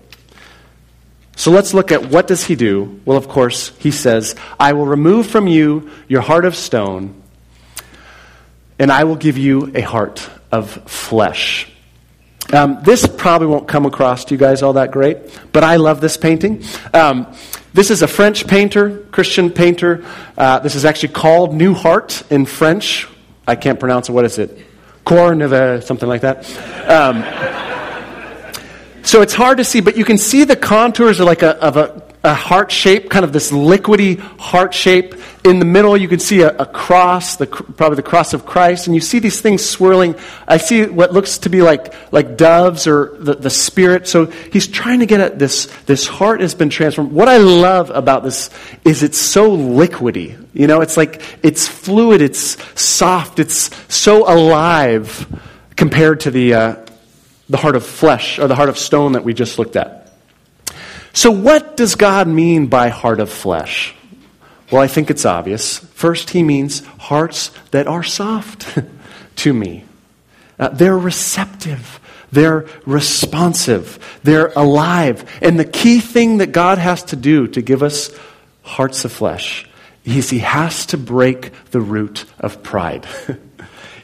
So 1.36 1.52
let's 1.52 1.74
look 1.74 1.92
at 1.92 2.10
what 2.10 2.28
does 2.28 2.44
he 2.44 2.56
do? 2.56 3.00
Well, 3.06 3.18
of 3.18 3.30
course, 3.30 3.70
he 3.80 3.92
says, 3.92 4.36
I 4.60 4.74
will 4.74 4.86
remove 4.86 5.28
from 5.28 5.48
you 5.48 5.90
your 6.08 6.22
heart 6.22 6.46
of 6.46 6.56
stone 6.56 7.20
and 8.80 8.92
I 8.92 9.04
will 9.04 9.18
give 9.18 9.38
you 9.38 9.72
a 9.76 9.82
heart 9.82 10.28
of 10.52 10.72
flesh. 10.90 11.72
Um, 12.52 12.80
this 12.82 13.06
probably 13.06 13.48
won't 13.48 13.68
come 13.68 13.86
across 13.86 14.26
to 14.26 14.34
you 14.34 14.40
guys 14.40 14.64
all 14.64 14.74
that 14.74 14.90
great, 14.92 15.18
but 15.52 15.64
I 15.64 15.76
love 15.76 16.02
this 16.02 16.18
painting. 16.18 16.64
Um, 16.94 17.28
this 17.74 17.92
is 17.92 18.02
a 18.02 18.08
French 18.08 18.48
painter, 18.48 19.06
Christian 19.12 19.52
painter. 19.52 20.04
Uh, 20.36 20.58
this 20.60 20.74
is 20.74 20.86
actually 20.86 21.10
called 21.10 21.54
New 21.54 21.76
Heart 21.76 22.24
in 22.32 22.48
French. 22.48 23.08
I 23.48 23.56
can't 23.56 23.80
pronounce 23.80 24.10
it. 24.10 24.14
What 24.14 24.26
is 24.26 24.40
it? 24.40 24.58
Corneve, 25.06 25.84
something 25.84 26.10
like 26.10 26.22
that. 26.22 26.38
Um, 26.90 27.24
so 29.04 29.22
it's 29.22 29.34
hard 29.34 29.60
to 29.60 29.64
see, 29.64 29.82
but 29.82 29.96
you 29.96 30.06
can 30.06 30.18
see 30.18 30.44
the 30.44 30.56
contours 30.56 31.20
of 31.20 31.28
like 31.28 31.44
a, 31.44 31.56
of 31.64 31.78
a 31.78 32.09
a 32.24 32.34
heart 32.34 32.70
shape, 32.70 33.10
kind 33.10 33.24
of 33.24 33.32
this 33.32 33.52
liquidy 33.52 34.20
heart 34.20 34.74
shape. 34.74 35.16
In 35.46 35.60
the 35.60 35.66
middle, 35.66 35.96
you 35.96 36.10
can 36.10 36.20
see 36.20 36.42
a, 36.42 36.50
a, 36.50 36.66
cross, 36.66 37.38
the, 37.38 37.48
probably 37.48 37.96
the 37.96 38.04
cross 38.04 38.34
of 38.34 38.46
Christ, 38.46 38.88
and 38.88 38.96
you 38.96 39.00
see 39.00 39.20
these 39.20 39.40
things 39.40 39.64
swirling. 39.68 40.16
I 40.46 40.58
see 40.58 40.86
what 40.86 41.14
looks 41.14 41.38
to 41.40 41.50
be 41.50 41.62
like, 41.62 41.94
like 42.12 42.36
doves 42.36 42.88
or 42.88 43.16
the, 43.20 43.36
the 43.36 43.50
Spirit. 43.50 44.06
So 44.08 44.26
he's 44.26 44.68
trying 44.68 45.00
to 45.00 45.06
get 45.06 45.22
at 45.22 45.40
this, 45.40 45.68
this 45.86 46.08
heart 46.08 46.42
has 46.42 46.56
been 46.56 46.70
transformed. 46.70 47.14
What 47.14 47.30
I 47.30 47.38
love 47.38 47.90
about 47.90 48.24
this 48.24 48.50
is 48.84 49.02
it's 49.02 49.18
so 49.18 49.56
liquidy. 49.56 50.46
You 50.54 50.68
know, 50.68 50.82
it's 50.82 50.98
like, 50.98 51.22
it's 51.42 51.70
fluid, 51.70 52.22
it's 52.22 52.58
soft, 52.80 53.40
it's 53.40 53.70
so 53.94 54.30
alive 54.30 55.26
compared 55.78 56.20
to 56.22 56.32
the, 56.32 56.54
uh, 56.54 56.86
the 57.48 57.58
heart 57.58 57.78
of 57.78 57.86
flesh 57.86 58.40
or 58.40 58.50
the 58.50 58.56
heart 58.56 58.68
of 58.68 58.78
stone 58.78 59.14
that 59.14 59.24
we 59.24 59.34
just 59.34 59.58
looked 59.58 59.78
at. 59.78 59.99
So, 61.14 61.32
what 61.32 61.78
does 61.78 61.96
God 61.96 62.28
mean 62.28 62.68
by 62.68 62.90
heart 62.90 63.20
of 63.20 63.30
flesh? 63.30 63.94
Well, 64.72 64.82
I 64.82 64.88
think 64.88 65.10
it's 65.10 65.26
obvious. 65.26 65.80
First, 65.80 66.30
he 66.30 66.44
means 66.44 66.86
hearts 66.86 67.52
that 67.72 67.88
are 67.88 68.04
soft 68.04 68.78
to 69.38 69.54
me. 69.54 69.86
Uh, 70.60 70.70
they're 70.70 70.98
receptive. 70.98 72.00
They're 72.32 72.68
responsive. 72.86 74.20
They're 74.24 74.52
alive. 74.56 75.30
And 75.42 75.60
the 75.60 75.66
key 75.66 76.00
thing 76.00 76.38
that 76.38 76.52
God 76.52 76.78
has 76.78 77.04
to 77.06 77.16
do 77.16 77.48
to 77.48 77.62
give 77.62 77.82
us 77.82 78.12
hearts 78.62 79.06
of 79.06 79.12
flesh 79.12 79.68
is 80.06 80.30
he 80.30 80.40
has 80.40 80.86
to 80.88 80.98
break 80.98 81.52
the 81.72 81.82
root 81.82 82.26
of 82.40 82.62
pride. 82.62 83.08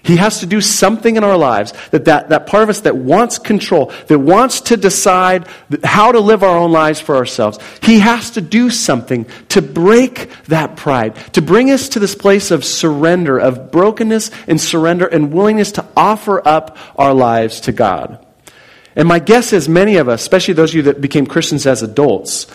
He 0.05 0.17
has 0.17 0.41
to 0.41 0.45
do 0.45 0.61
something 0.61 1.15
in 1.15 1.23
our 1.23 1.35
lives 1.35 1.73
that, 1.89 2.05
that 2.05 2.29
that 2.29 2.45
part 2.45 2.61
of 2.61 2.69
us 2.69 2.81
that 2.81 2.95
wants 2.95 3.39
control, 3.39 3.91
that 4.05 4.19
wants 4.19 4.61
to 4.61 4.77
decide 4.77 5.47
how 5.83 6.11
to 6.11 6.19
live 6.19 6.43
our 6.43 6.57
own 6.57 6.71
lives 6.71 6.99
for 6.99 7.15
ourselves. 7.15 7.57
He 7.81 7.99
has 7.99 8.31
to 8.31 8.41
do 8.41 8.69
something 8.69 9.25
to 9.49 9.63
break 9.63 10.29
that 10.45 10.77
pride, 10.77 11.15
to 11.33 11.41
bring 11.41 11.71
us 11.71 11.89
to 11.89 11.99
this 11.99 12.13
place 12.13 12.51
of 12.51 12.63
surrender, 12.63 13.39
of 13.39 13.71
brokenness 13.71 14.29
and 14.47 14.61
surrender 14.61 15.07
and 15.07 15.33
willingness 15.33 15.71
to 15.73 15.85
offer 15.97 16.47
up 16.47 16.77
our 16.95 17.13
lives 17.13 17.61
to 17.61 17.71
God. 17.71 18.23
And 18.95 19.07
my 19.07 19.17
guess 19.17 19.53
is 19.53 19.67
many 19.67 19.97
of 19.97 20.07
us, 20.07 20.21
especially 20.21 20.53
those 20.53 20.69
of 20.69 20.75
you 20.75 20.81
that 20.83 21.01
became 21.01 21.25
Christians 21.25 21.65
as 21.65 21.81
adults, 21.81 22.45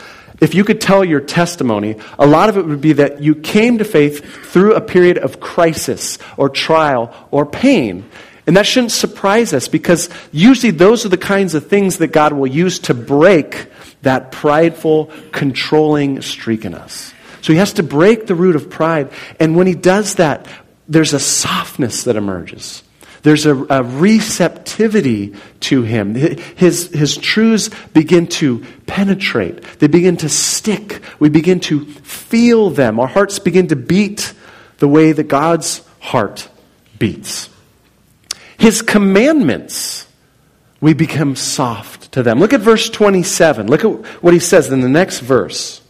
if 0.41 0.55
you 0.55 0.65
could 0.65 0.81
tell 0.81 1.05
your 1.05 1.21
testimony, 1.21 1.97
a 2.19 2.27
lot 2.27 2.49
of 2.49 2.57
it 2.57 2.65
would 2.65 2.81
be 2.81 2.95
that 2.95 3.23
you 3.23 3.35
came 3.35 3.79
to 3.79 3.85
faith 3.85 4.25
through 4.47 4.75
a 4.75 4.81
period 4.81 5.19
of 5.19 5.41
crisis 5.41 6.19
or 6.37 6.49
trial 6.49 7.15
or 7.31 7.45
pain. 7.45 8.09
And 8.47 8.57
that 8.57 8.67
shouldn't 8.67 8.93
surprise 8.93 9.53
us 9.53 9.69
because 9.69 10.09
usually 10.33 10.73
those 10.73 11.05
are 11.05 11.11
the 11.11 11.19
kinds 11.19 11.55
of 11.55 11.69
things 11.69 11.99
that 11.99 12.09
God 12.09 12.33
will 12.33 12.47
use 12.47 12.79
to 12.81 12.95
break 12.95 13.69
that 14.03 14.33
prideful, 14.33 15.13
controlling 15.31 16.23
streak 16.23 16.65
in 16.65 16.75
us. 16.75 17.13
So 17.43 17.53
he 17.53 17.59
has 17.59 17.75
to 17.75 17.83
break 17.83 18.27
the 18.27 18.35
root 18.35 18.57
of 18.57 18.71
pride. 18.71 19.13
And 19.39 19.57
when 19.57 19.67
he 19.67 19.75
does 19.75 20.17
that, 20.17 20.47
there's 20.89 21.13
a 21.13 21.21
softness 21.21 22.05
that 22.05 22.17
emerges. 22.17 22.83
There's 23.23 23.45
a, 23.47 23.55
a, 23.55 23.83
receptivity 23.83 25.35
to 25.61 25.83
him. 25.83 26.15
His, 26.15 26.89
his 26.89 27.17
truths 27.17 27.69
begin 27.93 28.27
to 28.29 28.65
penetrate. 28.87 29.63
They 29.79 29.89
begin 29.89 30.17
to 30.19 30.29
stick. 30.29 31.03
We 31.19 31.29
begin 31.29 31.61
to 31.61 31.85
feel 31.85 32.71
them. 32.71 32.99
Our 32.99 33.07
hearts 33.07 33.39
begin 33.39 33.69
to 33.69 33.77
beat 33.77 34.33
the 34.79 34.89
way 34.89 35.13
that 35.13 35.25
God's 35.25 35.83
heart 35.99 36.49
beats. 36.99 37.51
His 38.57 38.81
commandments, 38.81 40.07
we 40.81 40.95
become 40.95 41.37
soft 41.37 42.13
to 42.13 42.23
them. 42.23 42.41
Look 42.41 42.55
at 42.55 42.61
verse 42.61 42.89
27. 42.89 43.67
Look 43.67 43.85
at 43.85 44.23
what 44.23 44.33
he 44.33 44.41
says 44.41 44.73
in 44.73 44.81
the 44.81 44.89
next 44.89 45.21
verse. 45.21 45.83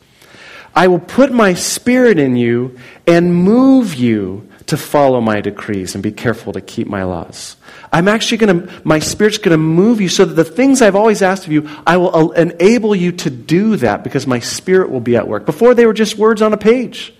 I 0.75 0.88
will 0.88 1.01
put 1.01 1.33
my 1.33 1.55
spirit 1.55 2.19
in 2.19 2.37
you 2.37 2.79
and 3.07 3.35
move 3.35 3.95
you 3.95 4.50
to 4.71 4.77
follow 4.77 5.21
my 5.21 5.41
decrees 5.41 5.95
and 5.95 6.03
be 6.03 6.13
careful 6.13 6.53
to 6.53 6.61
keep 6.61 6.87
my 6.87 7.03
laws. 7.03 7.57
I'm 7.93 8.07
actually 8.07 8.39
going 8.39 8.67
to, 8.67 8.81
my 8.85 9.01
spirit's 9.01 9.39
going 9.39 9.51
to 9.51 9.59
move 9.59 10.01
you 10.01 10.09
so 10.09 10.25
that 10.25 10.35
the 10.35 10.45
things 10.45 10.81
I've 10.81 10.95
always 10.95 11.23
asked 11.23 11.47
of 11.47 11.53
you, 11.53 11.69
I 11.87 11.97
will 11.97 12.33
enable 12.33 12.95
you 12.95 13.11
to 13.13 13.31
do 13.31 13.77
that 13.77 14.05
because 14.05 14.27
my 14.27 14.39
spirit 14.39 14.91
will 14.91 15.01
be 15.01 15.17
at 15.17 15.27
work. 15.27 15.45
Before 15.45 15.75
they 15.75 15.87
were 15.87 15.93
just 15.93 16.17
words 16.17 16.41
on 16.41 16.53
a 16.53 16.57
page, 16.57 17.13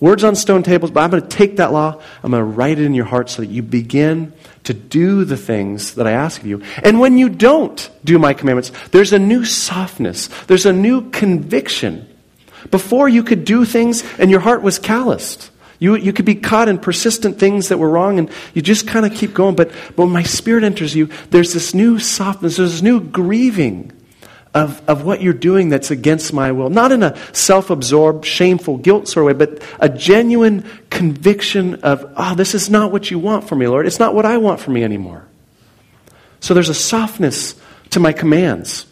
words 0.00 0.24
on 0.24 0.34
stone 0.34 0.64
tables, 0.64 0.90
but 0.90 1.00
I'm 1.00 1.10
going 1.10 1.22
to 1.22 1.28
take 1.28 1.58
that 1.58 1.72
law, 1.72 2.02
I'm 2.22 2.32
going 2.32 2.40
to 2.40 2.44
write 2.44 2.78
it 2.78 2.84
in 2.84 2.94
your 2.94 3.04
heart 3.04 3.30
so 3.30 3.42
that 3.42 3.50
you 3.50 3.62
begin 3.62 4.32
to 4.64 4.74
do 4.74 5.24
the 5.24 5.36
things 5.36 5.94
that 5.94 6.08
I 6.08 6.10
ask 6.10 6.40
of 6.40 6.46
you. 6.46 6.62
And 6.82 6.98
when 6.98 7.18
you 7.18 7.28
don't 7.28 7.88
do 8.04 8.18
my 8.18 8.34
commandments, 8.34 8.72
there's 8.90 9.12
a 9.12 9.18
new 9.20 9.44
softness, 9.44 10.26
there's 10.46 10.66
a 10.66 10.72
new 10.72 11.08
conviction. 11.10 12.08
Before 12.70 13.08
you 13.08 13.22
could 13.22 13.44
do 13.44 13.64
things 13.64 14.02
and 14.18 14.30
your 14.30 14.40
heart 14.40 14.62
was 14.62 14.80
calloused. 14.80 15.50
You, 15.84 15.96
you 15.96 16.14
could 16.14 16.24
be 16.24 16.36
caught 16.36 16.70
in 16.70 16.78
persistent 16.78 17.38
things 17.38 17.68
that 17.68 17.76
were 17.76 17.90
wrong 17.90 18.18
and 18.18 18.30
you 18.54 18.62
just 18.62 18.88
kind 18.88 19.04
of 19.04 19.12
keep 19.12 19.34
going. 19.34 19.54
But, 19.54 19.68
but 19.88 20.04
when 20.04 20.12
my 20.12 20.22
spirit 20.22 20.64
enters 20.64 20.96
you, 20.96 21.10
there's 21.28 21.52
this 21.52 21.74
new 21.74 21.98
softness, 21.98 22.56
there's 22.56 22.72
this 22.72 22.80
new 22.80 23.00
grieving 23.00 23.92
of, 24.54 24.80
of 24.88 25.04
what 25.04 25.20
you're 25.20 25.34
doing 25.34 25.68
that's 25.68 25.90
against 25.90 26.32
my 26.32 26.52
will. 26.52 26.70
Not 26.70 26.90
in 26.90 27.02
a 27.02 27.14
self 27.34 27.68
absorbed, 27.68 28.24
shameful, 28.24 28.78
guilt 28.78 29.08
sort 29.08 29.30
of 29.30 29.38
way, 29.38 29.46
but 29.46 29.62
a 29.78 29.90
genuine 29.90 30.64
conviction 30.88 31.74
of, 31.82 32.10
oh, 32.16 32.34
this 32.34 32.54
is 32.54 32.70
not 32.70 32.90
what 32.90 33.10
you 33.10 33.18
want 33.18 33.46
for 33.46 33.54
me, 33.54 33.68
Lord. 33.68 33.86
It's 33.86 33.98
not 33.98 34.14
what 34.14 34.24
I 34.24 34.38
want 34.38 34.60
for 34.60 34.70
me 34.70 34.84
anymore. 34.84 35.26
So 36.40 36.54
there's 36.54 36.70
a 36.70 36.74
softness 36.74 37.56
to 37.90 38.00
my 38.00 38.14
commands. 38.14 38.86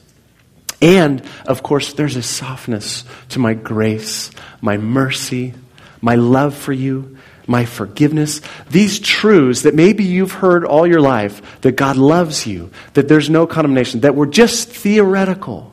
And, 0.83 1.22
of 1.46 1.62
course, 1.62 1.94
there's 1.94 2.16
a 2.16 2.22
softness 2.22 3.05
to 3.31 3.38
my 3.38 3.55
grace, 3.55 4.31
my 4.61 4.76
mercy, 4.76 5.55
my 6.02 6.16
love 6.16 6.54
for 6.54 6.72
you, 6.72 7.16
my 7.46 7.64
forgiveness. 7.64 8.40
These 8.68 8.98
truths 8.98 9.62
that 9.62 9.74
maybe 9.74 10.04
you've 10.04 10.32
heard 10.32 10.64
all 10.64 10.86
your 10.86 11.00
life 11.00 11.60
that 11.62 11.76
God 11.76 11.96
loves 11.96 12.46
you, 12.46 12.70
that 12.94 13.08
there's 13.08 13.30
no 13.30 13.46
condemnation, 13.46 14.00
that 14.00 14.14
were 14.14 14.26
just 14.26 14.68
theoretical. 14.68 15.72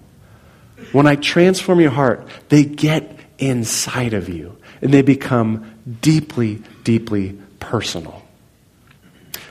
When 0.93 1.07
I 1.07 1.15
transform 1.15 1.81
your 1.81 1.91
heart, 1.91 2.27
they 2.47 2.63
get 2.63 3.19
inside 3.37 4.13
of 4.13 4.29
you 4.29 4.55
and 4.81 4.93
they 4.93 5.01
become 5.01 5.75
deeply, 6.01 6.61
deeply 6.83 7.37
personal. 7.59 8.23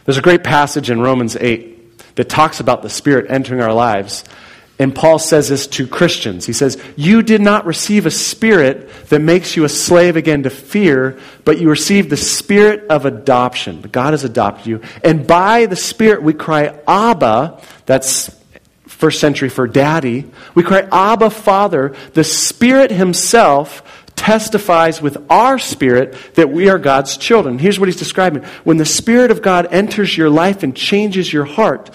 There's 0.05 0.19
a 0.19 0.23
great 0.23 0.43
passage 0.43 0.91
in 0.91 1.01
Romans 1.01 1.37
8 1.37 2.15
that 2.17 2.29
talks 2.29 2.61
about 2.61 2.83
the 2.83 2.89
Spirit 2.89 3.31
entering 3.31 3.61
our 3.61 3.73
lives 3.73 4.25
and 4.79 4.95
Paul 4.95 5.19
says 5.19 5.49
this 5.49 5.67
to 5.69 5.89
Christians. 5.89 6.47
He 6.47 6.53
says, 6.53 6.81
You 6.97 7.23
did 7.23 7.41
not 7.41 7.67
receive 7.67 8.07
a 8.07 8.11
spirit 8.11 8.89
that 9.07 9.21
makes 9.21 9.57
you 9.57 9.65
a 9.65 9.69
slave 9.69 10.17
again 10.17 10.45
to 10.45 10.51
fear, 10.51 11.19
but 11.45 11.61
you 11.61 11.69
received 11.69 12.11
the 12.11 12.17
spirit 12.17 12.87
of 12.89 13.05
adoption. 13.05 13.81
God 13.81 14.13
has 14.13 14.23
adopted 14.23 14.67
you. 14.67 14.83
And 15.03 15.27
by 15.27 15.67
the 15.67 15.77
spirit 15.77 16.23
we 16.23 16.33
cry, 16.33 16.79
Abba. 16.87 17.61
That's 17.87 18.31
first 18.87 19.21
century 19.21 19.49
for 19.49 19.67
daddy. 19.67 20.31
We 20.55 20.63
cry, 20.63 20.87
Abba, 20.91 21.31
Father. 21.31 21.95
The 22.15 22.25
Spirit 22.25 22.91
Himself 22.91 23.83
testifies 24.17 25.01
with 25.01 25.17
our 25.31 25.59
spirit 25.59 26.35
that 26.35 26.51
we 26.51 26.69
are 26.69 26.79
God's 26.79 27.17
children. 27.17 27.59
Here's 27.59 27.79
what 27.79 27.89
He's 27.89 27.97
describing. 27.97 28.43
When 28.65 28.77
the 28.77 28.85
Spirit 28.85 29.31
of 29.31 29.41
God 29.43 29.69
enters 29.73 30.17
your 30.17 30.31
life 30.31 30.63
and 30.65 30.75
changes 30.75 31.33
your 31.33 31.45
heart, 31.45 31.91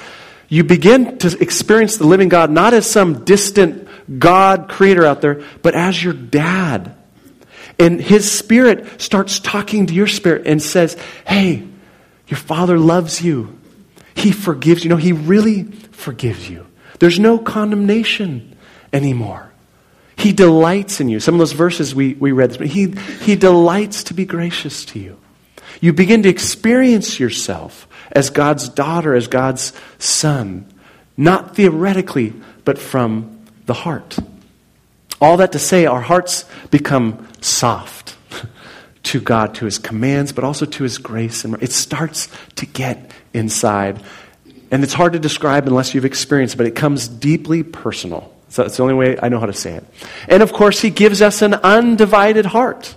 you 0.54 0.64
begin 0.64 1.18
to 1.18 1.36
experience 1.42 1.98
the 1.98 2.06
living 2.06 2.30
God 2.30 2.52
not 2.52 2.76
as 2.76 2.86
some 2.86 3.26
distant 3.26 3.88
God 4.20 4.70
creator 4.70 5.04
out 5.04 5.20
there, 5.20 5.44
but 5.64 5.74
as 5.74 6.02
your 6.02 6.14
dad. 6.14 6.96
And 7.80 8.00
his 8.00 8.32
spirit 8.32 9.02
starts 9.02 9.40
talking 9.40 9.88
to 9.88 9.96
your 9.96 10.06
spirit 10.06 10.46
and 10.46 10.62
says, 10.62 10.96
Hey, 11.26 11.68
your 12.28 12.38
father 12.38 12.78
loves 12.78 13.20
you. 13.20 13.58
He 14.14 14.32
forgives 14.32 14.84
you. 14.84 14.92
No, 14.92 14.96
he 14.96 15.12
really 15.12 15.64
forgives 15.64 16.48
you. 16.48 16.68
There's 17.00 17.18
no 17.18 17.40
condemnation 17.40 18.56
anymore. 18.94 19.52
He 20.18 20.34
delights 20.34 21.02
in 21.02 21.10
you. 21.10 21.20
Some 21.20 21.34
of 21.34 21.40
those 21.40 21.54
verses 21.54 21.96
we, 21.96 22.14
we 22.14 22.32
read, 22.32 22.62
he, 22.62 22.94
he 23.22 23.36
delights 23.36 24.04
to 24.04 24.14
be 24.14 24.26
gracious 24.26 24.86
to 24.86 25.00
you. 25.00 25.18
You 25.82 25.94
begin 25.94 26.22
to 26.24 26.30
experience 26.30 27.20
yourself 27.20 27.88
as 28.14 28.30
God's 28.30 28.70
daughter, 28.70 29.14
as 29.16 29.28
God's 29.28 29.74
son, 30.00 30.72
not 31.18 31.56
theoretically, 31.56 32.34
but 32.64 32.78
from 32.78 33.46
the 33.66 33.74
heart. 33.74 34.18
All 35.20 35.38
that 35.38 35.52
to 35.54 35.60
say, 35.60 35.86
our 35.86 36.02
hearts 36.02 36.46
become 36.70 37.28
soft 37.42 38.16
to 39.04 39.20
God, 39.20 39.56
to 39.56 39.66
His 39.66 39.80
commands, 39.80 40.32
but 40.32 40.44
also 40.44 40.66
to 40.66 40.84
His 40.84 40.98
grace. 40.98 41.44
And 41.44 41.62
it 41.62 41.72
starts 41.72 42.30
to 42.56 42.66
get 42.66 43.12
inside. 43.34 44.02
And 44.72 44.84
it's 44.84 44.94
hard 44.94 45.14
to 45.14 45.20
describe 45.20 45.68
unless 45.68 45.94
you've 45.94 46.06
experienced 46.06 46.58
but 46.58 46.66
it 46.66 46.76
comes 46.76 47.08
deeply 47.08 47.64
personal. 47.64 48.34
So 48.50 48.64
that's 48.64 48.78
the 48.78 48.84
only 48.84 48.96
way 48.96 49.18
I 49.22 49.30
know 49.30 49.40
how 49.40 49.48
to 49.48 49.54
say 49.54 49.76
it. 49.76 49.84
And 50.28 50.44
of 50.44 50.54
course, 50.54 50.82
He 50.82 50.92
gives 50.92 51.22
us 51.22 51.42
an 51.42 51.56
undivided 51.56 52.46
heart. 52.46 52.96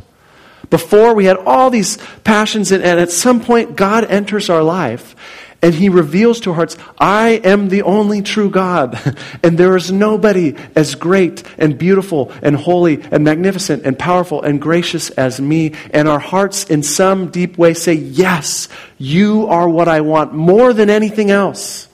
Before 0.70 1.14
we 1.14 1.26
had 1.26 1.36
all 1.36 1.70
these 1.70 1.98
passions, 2.24 2.72
and, 2.72 2.82
and 2.82 2.98
at 2.98 3.10
some 3.10 3.40
point, 3.40 3.76
God 3.76 4.04
enters 4.04 4.50
our 4.50 4.62
life 4.62 5.14
and 5.62 5.74
he 5.74 5.88
reveals 5.88 6.40
to 6.40 6.50
our 6.50 6.56
hearts, 6.56 6.76
I 6.98 7.40
am 7.42 7.68
the 7.68 7.82
only 7.82 8.22
true 8.22 8.50
God, 8.50 9.00
and 9.42 9.56
there 9.56 9.76
is 9.76 9.90
nobody 9.90 10.54
as 10.74 10.94
great 10.94 11.42
and 11.58 11.78
beautiful 11.78 12.30
and 12.42 12.54
holy 12.54 13.02
and 13.10 13.24
magnificent 13.24 13.84
and 13.84 13.98
powerful 13.98 14.42
and 14.42 14.60
gracious 14.60 15.10
as 15.10 15.40
me. 15.40 15.74
And 15.90 16.08
our 16.08 16.18
hearts, 16.18 16.64
in 16.64 16.82
some 16.82 17.30
deep 17.30 17.56
way, 17.58 17.74
say, 17.74 17.94
Yes, 17.94 18.68
you 18.98 19.46
are 19.48 19.68
what 19.68 19.88
I 19.88 20.02
want 20.02 20.34
more 20.34 20.72
than 20.72 20.90
anything 20.90 21.30
else. 21.30 21.88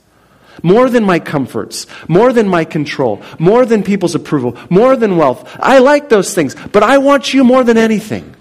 More 0.63 0.91
than 0.91 1.05
my 1.05 1.19
comforts, 1.19 1.87
more 2.09 2.33
than 2.33 2.47
my 2.47 2.65
control, 2.65 3.23
more 3.39 3.65
than 3.65 3.83
people's 3.83 4.15
approval, 4.15 4.57
more 4.69 4.97
than 4.97 5.17
wealth. 5.17 5.57
I 5.59 5.79
like 5.79 6.11
those 6.11 6.35
things, 6.35 6.55
but 6.73 6.83
I 6.83 6.99
want 6.99 7.33
you 7.33 7.43
more 7.43 7.65
than 7.65 7.79
anything. 7.79 8.37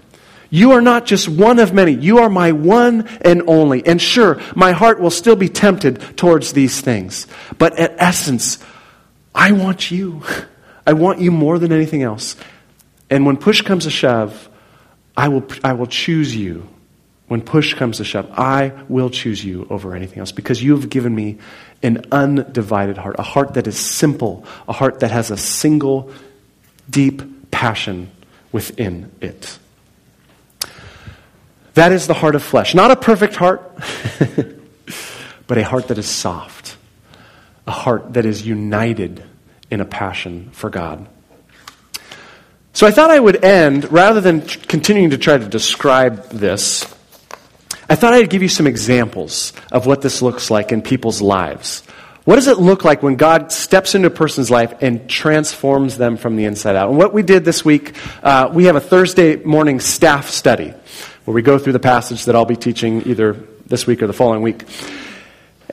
You 0.52 0.72
are 0.72 0.82
not 0.82 1.06
just 1.06 1.30
one 1.30 1.58
of 1.58 1.72
many. 1.72 1.92
You 1.92 2.18
are 2.18 2.28
my 2.28 2.52
one 2.52 3.08
and 3.22 3.42
only. 3.46 3.86
And 3.86 4.00
sure, 4.00 4.38
my 4.54 4.72
heart 4.72 5.00
will 5.00 5.10
still 5.10 5.34
be 5.34 5.48
tempted 5.48 6.18
towards 6.18 6.52
these 6.52 6.78
things. 6.78 7.26
But 7.56 7.78
at 7.78 7.94
essence, 7.96 8.58
I 9.34 9.52
want 9.52 9.90
you. 9.90 10.22
I 10.86 10.92
want 10.92 11.20
you 11.20 11.30
more 11.30 11.58
than 11.58 11.72
anything 11.72 12.02
else. 12.02 12.36
And 13.08 13.24
when 13.24 13.38
push 13.38 13.62
comes 13.62 13.84
to 13.84 13.90
shove, 13.90 14.50
I 15.16 15.28
will, 15.28 15.46
I 15.64 15.72
will 15.72 15.86
choose 15.86 16.36
you. 16.36 16.68
When 17.28 17.40
push 17.40 17.72
comes 17.72 17.96
to 17.96 18.04
shove, 18.04 18.30
I 18.32 18.74
will 18.90 19.08
choose 19.08 19.42
you 19.42 19.66
over 19.70 19.94
anything 19.94 20.18
else 20.18 20.32
because 20.32 20.62
you 20.62 20.76
have 20.76 20.90
given 20.90 21.14
me 21.14 21.38
an 21.82 22.04
undivided 22.12 22.98
heart, 22.98 23.16
a 23.18 23.22
heart 23.22 23.54
that 23.54 23.66
is 23.66 23.78
simple, 23.78 24.44
a 24.68 24.74
heart 24.74 25.00
that 25.00 25.12
has 25.12 25.30
a 25.30 25.38
single, 25.38 26.12
deep 26.90 27.50
passion 27.50 28.10
within 28.52 29.10
it. 29.22 29.58
That 31.74 31.92
is 31.92 32.06
the 32.06 32.14
heart 32.14 32.34
of 32.34 32.42
flesh. 32.42 32.74
Not 32.74 32.90
a 32.90 32.96
perfect 32.96 33.34
heart, 33.34 33.62
but 35.46 35.58
a 35.58 35.64
heart 35.64 35.88
that 35.88 35.98
is 35.98 36.06
soft, 36.06 36.76
a 37.66 37.70
heart 37.70 38.12
that 38.14 38.26
is 38.26 38.46
united 38.46 39.24
in 39.70 39.80
a 39.80 39.86
passion 39.86 40.50
for 40.52 40.68
God. 40.68 41.08
So 42.74 42.86
I 42.86 42.90
thought 42.90 43.10
I 43.10 43.18
would 43.18 43.44
end, 43.44 43.90
rather 43.90 44.20
than 44.20 44.42
continuing 44.42 45.10
to 45.10 45.18
try 45.18 45.38
to 45.38 45.46
describe 45.46 46.28
this, 46.30 46.84
I 47.88 47.96
thought 47.96 48.14
I'd 48.14 48.30
give 48.30 48.42
you 48.42 48.48
some 48.48 48.66
examples 48.66 49.52
of 49.70 49.86
what 49.86 50.02
this 50.02 50.22
looks 50.22 50.50
like 50.50 50.72
in 50.72 50.82
people's 50.82 51.20
lives. 51.20 51.82
What 52.24 52.36
does 52.36 52.46
it 52.46 52.58
look 52.58 52.84
like 52.84 53.02
when 53.02 53.16
God 53.16 53.50
steps 53.50 53.94
into 53.94 54.06
a 54.06 54.10
person's 54.10 54.50
life 54.50 54.74
and 54.80 55.08
transforms 55.08 55.98
them 55.98 56.16
from 56.16 56.36
the 56.36 56.44
inside 56.44 56.76
out? 56.76 56.88
And 56.88 56.96
what 56.96 57.12
we 57.12 57.22
did 57.22 57.44
this 57.44 57.64
week, 57.64 57.94
uh, 58.22 58.50
we 58.52 58.64
have 58.64 58.76
a 58.76 58.80
Thursday 58.80 59.36
morning 59.36 59.80
staff 59.80 60.30
study 60.30 60.72
where 61.24 61.34
we 61.34 61.42
go 61.42 61.58
through 61.58 61.72
the 61.74 61.80
passage 61.80 62.24
that 62.24 62.34
I'll 62.34 62.44
be 62.44 62.56
teaching 62.56 63.06
either 63.08 63.34
this 63.66 63.86
week 63.86 64.02
or 64.02 64.06
the 64.06 64.12
following 64.12 64.42
week. 64.42 64.64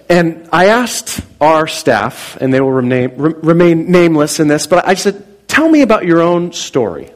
And 0.08 0.50
I 0.52 0.68
asked 0.68 1.22
our 1.40 1.68
staff, 1.68 2.38
and 2.40 2.54
they 2.54 2.62
will 2.62 2.72
remain, 2.72 3.14
remain 3.16 3.92
nameless 3.92 4.40
in 4.40 4.48
this, 4.48 4.68
but 4.68 4.88
I 4.88 4.96
said, 4.96 5.26
Tell 5.48 5.68
me 5.68 5.82
about 5.82 6.06
your 6.06 6.22
own 6.22 6.54
story. 6.54 7.12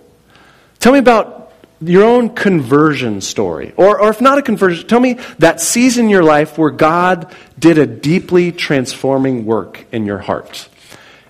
Tell 0.80 0.92
me 0.92 1.00
about 1.00 1.54
your 1.80 2.04
own 2.04 2.34
conversion 2.34 3.22
story. 3.22 3.74
Or, 3.78 4.02
or 4.02 4.10
if 4.10 4.22
not 4.22 4.38
a 4.38 4.42
conversion, 4.42 4.88
tell 4.88 5.00
me 5.00 5.20
that 5.40 5.62
season 5.62 6.06
in 6.06 6.10
your 6.10 6.24
life 6.24 6.58
where 6.58 6.72
God 6.72 7.34
did 7.58 7.78
a 7.78 7.86
deeply 7.86 8.52
transforming 8.52 9.46
work 9.46 9.86
in 9.92 10.06
your 10.06 10.18
heart. 10.18 10.68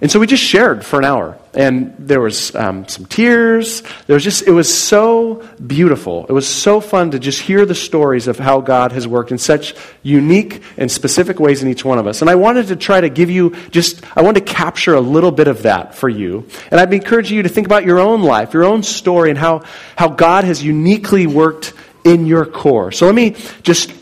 And 0.04 0.12
so 0.12 0.20
we 0.20 0.28
just 0.28 0.44
shared 0.44 0.86
for 0.86 1.00
an 1.00 1.06
hour. 1.06 1.40
And 1.54 1.96
there 1.98 2.20
was 2.20 2.54
um, 2.56 2.86
some 2.90 3.06
tears. 3.06 3.84
There 4.06 4.16
was 4.16 4.24
just, 4.26 4.46
it 4.46 4.52
was 4.52 4.72
so 4.72 5.48
beautiful. 5.66 6.26
It 6.28 6.34
was 6.34 6.46
so 6.46 6.82
fun 6.82 7.12
to 7.12 7.20
just 7.20 7.40
hear 7.40 7.66
the 7.66 7.74
stories 7.74 8.28
of 8.28 8.38
how 8.38 8.60
God 8.60 8.92
has 8.92 9.08
worked 9.08 9.32
in 9.32 9.38
such 9.38 9.74
unique 10.02 10.62
and 10.76 10.92
specific 10.92 11.40
ways 11.40 11.64
in 11.64 11.70
each 11.70 11.86
one 11.86 12.00
of 12.00 12.06
us. 12.06 12.20
And 12.20 12.30
I 12.30 12.36
wanted 12.36 12.68
to 12.68 12.76
try 12.76 13.00
to 13.00 13.08
give 13.08 13.30
you 13.30 13.56
just, 13.72 14.04
I 14.18 14.24
wanted 14.24 14.46
to 14.46 14.54
capture 14.54 14.94
a 14.94 15.00
little 15.00 15.32
bit 15.32 15.48
of 15.48 15.64
that 15.64 15.96
for 15.96 16.10
you. 16.10 16.50
And 16.70 16.82
I'd 16.82 16.94
encourage 16.94 17.32
you 17.32 17.44
to 17.44 17.50
think 17.50 17.66
about 17.66 17.86
your 17.86 18.00
own 18.00 18.24
life, 18.24 18.54
your 18.54 18.66
own 18.66 18.84
story, 18.84 19.30
and 19.30 19.40
how, 19.40 19.64
how 19.96 20.10
God 20.10 20.44
has 20.44 20.62
uniquely 20.62 21.28
worked 21.28 21.72
in 22.04 22.28
your 22.28 22.46
core. 22.46 22.92
So 22.92 23.06
let 23.06 23.16
me 23.16 23.38
just 23.62 23.94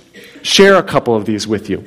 share 0.41 0.77
a 0.77 0.83
couple 0.83 1.15
of 1.15 1.25
these 1.25 1.45
with 1.47 1.69
you. 1.69 1.85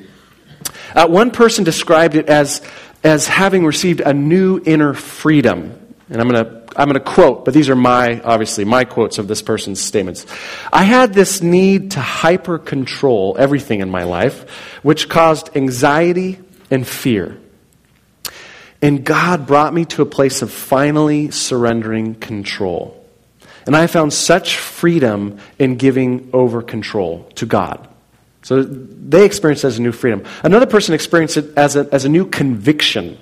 Uh, 0.95 1.09
one 1.09 1.33
person 1.33 1.65
described 1.65 2.15
it 2.15 2.29
as 2.29 2.63
as 3.05 3.29
having 3.29 3.65
received 3.67 4.01
a 4.01 4.15
new 4.15 4.61
inner 4.65 4.95
freedom. 4.95 5.79
And 6.09 6.21
I'm 6.21 6.29
going 6.29 6.45
to 6.45 6.65
I'm 6.77 6.89
going 6.89 6.95
to 6.95 7.13
quote, 7.13 7.45
but 7.45 7.55
these 7.55 7.69
are 7.69 7.77
my, 7.77 8.21
obviously, 8.23 8.65
my 8.65 8.85
quotes 8.85 9.19
of 9.19 9.29
this 9.29 9.43
person's 9.43 9.81
statements. 9.81 10.27
I 10.73 10.83
had 10.83 11.15
this 11.15 11.41
need 11.41 11.93
to 11.93 12.01
hyper 12.01 12.59
control 12.59 13.37
everything 13.39 13.79
in 13.79 13.91
my 13.91 14.03
life, 14.03 14.51
which 14.83 15.09
caused 15.09 15.57
anxiety 15.57 16.41
and 16.73 16.85
fear. 16.85 17.39
And 18.83 19.05
God 19.05 19.47
brought 19.47 19.73
me 19.73 19.85
to 19.87 20.03
a 20.03 20.07
place 20.07 20.43
of 20.43 20.51
finally 20.51 21.31
surrendering 21.31 22.17
control. 22.17 23.01
And 23.65 23.77
I 23.77 23.87
found 23.87 24.13
such 24.13 24.57
freedom 24.57 25.39
in 25.59 25.77
giving 25.77 26.31
over 26.33 26.61
control 26.61 27.31
to 27.37 27.47
God. 27.47 27.89
So 28.45 28.63
they 28.63 29.25
experienced 29.25 29.65
it 29.65 29.69
as 29.69 29.79
a 29.79 29.83
new 29.83 29.93
freedom. 29.93 30.23
Another 30.43 30.67
person 30.67 30.95
experienced 30.95 31.39
it 31.39 31.57
as 31.57 31.77
a, 31.77 31.89
as 31.91 32.05
a 32.05 32.11
new 32.11 32.27
conviction. 32.27 33.19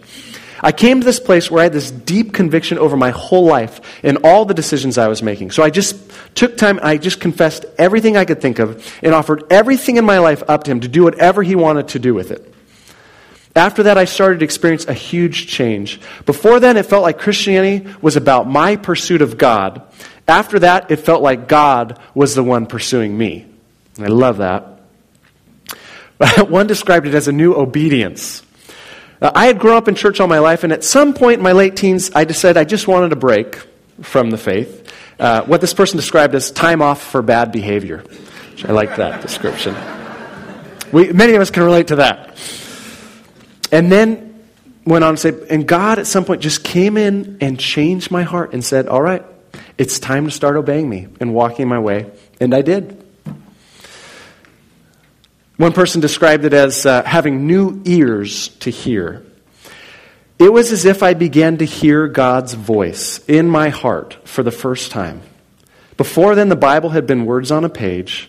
I 0.60 0.72
came 0.72 1.00
to 1.00 1.04
this 1.04 1.18
place 1.18 1.50
where 1.50 1.60
I 1.60 1.64
had 1.64 1.72
this 1.72 1.90
deep 1.90 2.32
conviction 2.32 2.78
over 2.78 2.96
my 2.96 3.10
whole 3.10 3.44
life 3.44 3.80
and 4.04 4.18
all 4.24 4.44
the 4.44 4.54
decisions 4.54 4.98
I 4.98 5.08
was 5.08 5.22
making. 5.22 5.52
So 5.52 5.62
I 5.62 5.70
just 5.70 5.96
took 6.36 6.56
time, 6.56 6.78
I 6.82 6.98
just 6.98 7.20
confessed 7.20 7.64
everything 7.78 8.16
I 8.16 8.24
could 8.24 8.40
think 8.40 8.58
of 8.58 8.84
and 9.02 9.14
offered 9.14 9.44
everything 9.50 9.96
in 9.96 10.04
my 10.04 10.18
life 10.18 10.42
up 10.48 10.64
to 10.64 10.70
Him 10.70 10.80
to 10.80 10.88
do 10.88 11.04
whatever 11.04 11.42
He 11.42 11.56
wanted 11.56 11.88
to 11.88 11.98
do 11.98 12.14
with 12.14 12.30
it. 12.30 12.52
After 13.54 13.84
that, 13.84 13.98
I 13.98 14.06
started 14.06 14.38
to 14.38 14.44
experience 14.44 14.86
a 14.86 14.94
huge 14.94 15.46
change. 15.46 16.00
Before 16.26 16.58
then, 16.58 16.76
it 16.76 16.86
felt 16.86 17.02
like 17.02 17.18
Christianity 17.18 17.88
was 18.00 18.16
about 18.16 18.48
my 18.48 18.76
pursuit 18.76 19.20
of 19.20 19.38
God. 19.38 19.82
After 20.26 20.60
that, 20.60 20.90
it 20.90 20.96
felt 20.96 21.22
like 21.22 21.48
God 21.48 22.00
was 22.14 22.34
the 22.34 22.42
one 22.42 22.66
pursuing 22.66 23.16
me. 23.16 23.46
I 24.00 24.06
love 24.06 24.38
that. 24.38 24.71
One 26.48 26.66
described 26.66 27.06
it 27.06 27.14
as 27.14 27.28
a 27.28 27.32
new 27.32 27.54
obedience. 27.54 28.42
Uh, 29.20 29.30
I 29.34 29.46
had 29.46 29.58
grown 29.58 29.76
up 29.76 29.88
in 29.88 29.94
church 29.94 30.20
all 30.20 30.26
my 30.26 30.40
life, 30.40 30.64
and 30.64 30.72
at 30.72 30.84
some 30.84 31.14
point 31.14 31.38
in 31.38 31.42
my 31.42 31.52
late 31.52 31.76
teens, 31.76 32.10
I 32.14 32.24
decided 32.24 32.56
I 32.56 32.64
just 32.64 32.88
wanted 32.88 33.12
a 33.12 33.16
break 33.16 33.56
from 34.00 34.30
the 34.30 34.38
faith. 34.38 34.92
Uh, 35.18 35.42
what 35.42 35.60
this 35.60 35.74
person 35.74 35.96
described 35.96 36.34
as 36.34 36.50
time 36.50 36.82
off 36.82 37.02
for 37.02 37.22
bad 37.22 37.52
behavior. 37.52 38.04
I 38.64 38.72
like 38.72 38.96
that 38.96 39.22
description. 39.22 39.76
We, 40.92 41.12
many 41.12 41.34
of 41.34 41.40
us 41.40 41.50
can 41.50 41.62
relate 41.62 41.88
to 41.88 41.96
that. 41.96 42.36
And 43.70 43.90
then 43.90 44.44
went 44.84 45.04
on 45.04 45.14
to 45.14 45.20
say, 45.20 45.32
and 45.48 45.66
God 45.66 45.98
at 45.98 46.06
some 46.06 46.24
point 46.24 46.42
just 46.42 46.64
came 46.64 46.96
in 46.96 47.38
and 47.40 47.58
changed 47.58 48.10
my 48.10 48.22
heart 48.22 48.52
and 48.52 48.64
said, 48.64 48.88
All 48.88 49.00
right, 49.00 49.24
it's 49.78 49.98
time 49.98 50.24
to 50.26 50.30
start 50.30 50.56
obeying 50.56 50.88
me 50.88 51.08
and 51.20 51.34
walking 51.34 51.68
my 51.68 51.78
way. 51.78 52.10
And 52.40 52.54
I 52.54 52.62
did. 52.62 53.01
One 55.62 55.72
person 55.72 56.00
described 56.00 56.44
it 56.44 56.54
as 56.54 56.86
uh, 56.86 57.04
having 57.04 57.46
new 57.46 57.82
ears 57.84 58.48
to 58.48 58.70
hear. 58.70 59.24
It 60.36 60.52
was 60.52 60.72
as 60.72 60.84
if 60.84 61.04
I 61.04 61.14
began 61.14 61.58
to 61.58 61.64
hear 61.64 62.08
God's 62.08 62.54
voice 62.54 63.20
in 63.28 63.48
my 63.48 63.68
heart 63.68 64.18
for 64.24 64.42
the 64.42 64.50
first 64.50 64.90
time. 64.90 65.22
Before 65.96 66.34
then, 66.34 66.48
the 66.48 66.56
Bible 66.56 66.88
had 66.90 67.06
been 67.06 67.26
words 67.26 67.52
on 67.52 67.64
a 67.64 67.68
page, 67.68 68.28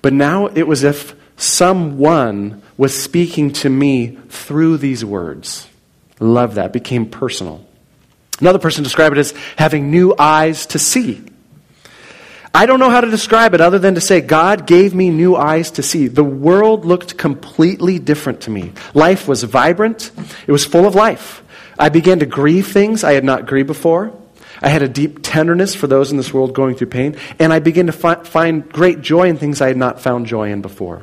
but 0.00 0.14
now 0.14 0.46
it 0.46 0.62
was 0.62 0.82
as 0.82 0.96
if 0.96 1.16
someone 1.36 2.62
was 2.78 2.98
speaking 2.98 3.52
to 3.52 3.68
me 3.68 4.16
through 4.30 4.78
these 4.78 5.04
words. 5.04 5.68
Love 6.18 6.54
that. 6.54 6.68
It 6.68 6.72
became 6.72 7.10
personal. 7.10 7.62
Another 8.40 8.58
person 8.58 8.84
described 8.84 9.18
it 9.18 9.20
as 9.20 9.34
having 9.58 9.90
new 9.90 10.14
eyes 10.18 10.64
to 10.68 10.78
see. 10.78 11.22
I 12.52 12.66
don't 12.66 12.80
know 12.80 12.90
how 12.90 13.00
to 13.00 13.10
describe 13.10 13.54
it 13.54 13.60
other 13.60 13.78
than 13.78 13.94
to 13.94 14.00
say 14.00 14.20
God 14.20 14.66
gave 14.66 14.94
me 14.94 15.10
new 15.10 15.36
eyes 15.36 15.70
to 15.72 15.82
see. 15.82 16.08
The 16.08 16.24
world 16.24 16.84
looked 16.84 17.16
completely 17.16 17.98
different 17.98 18.42
to 18.42 18.50
me. 18.50 18.72
Life 18.92 19.28
was 19.28 19.42
vibrant, 19.44 20.10
it 20.46 20.52
was 20.52 20.64
full 20.64 20.86
of 20.86 20.94
life. 20.94 21.42
I 21.78 21.88
began 21.88 22.18
to 22.18 22.26
grieve 22.26 22.66
things 22.66 23.04
I 23.04 23.12
had 23.12 23.24
not 23.24 23.46
grieved 23.46 23.68
before. 23.68 24.12
I 24.60 24.68
had 24.68 24.82
a 24.82 24.88
deep 24.88 25.20
tenderness 25.22 25.74
for 25.74 25.86
those 25.86 26.10
in 26.10 26.18
this 26.18 26.34
world 26.34 26.52
going 26.52 26.74
through 26.74 26.88
pain, 26.88 27.16
and 27.38 27.52
I 27.52 27.60
began 27.60 27.86
to 27.86 27.92
fi- 27.92 28.22
find 28.24 28.68
great 28.68 29.00
joy 29.00 29.28
in 29.28 29.38
things 29.38 29.60
I 29.60 29.68
had 29.68 29.76
not 29.76 30.00
found 30.00 30.26
joy 30.26 30.50
in 30.50 30.60
before. 30.60 31.02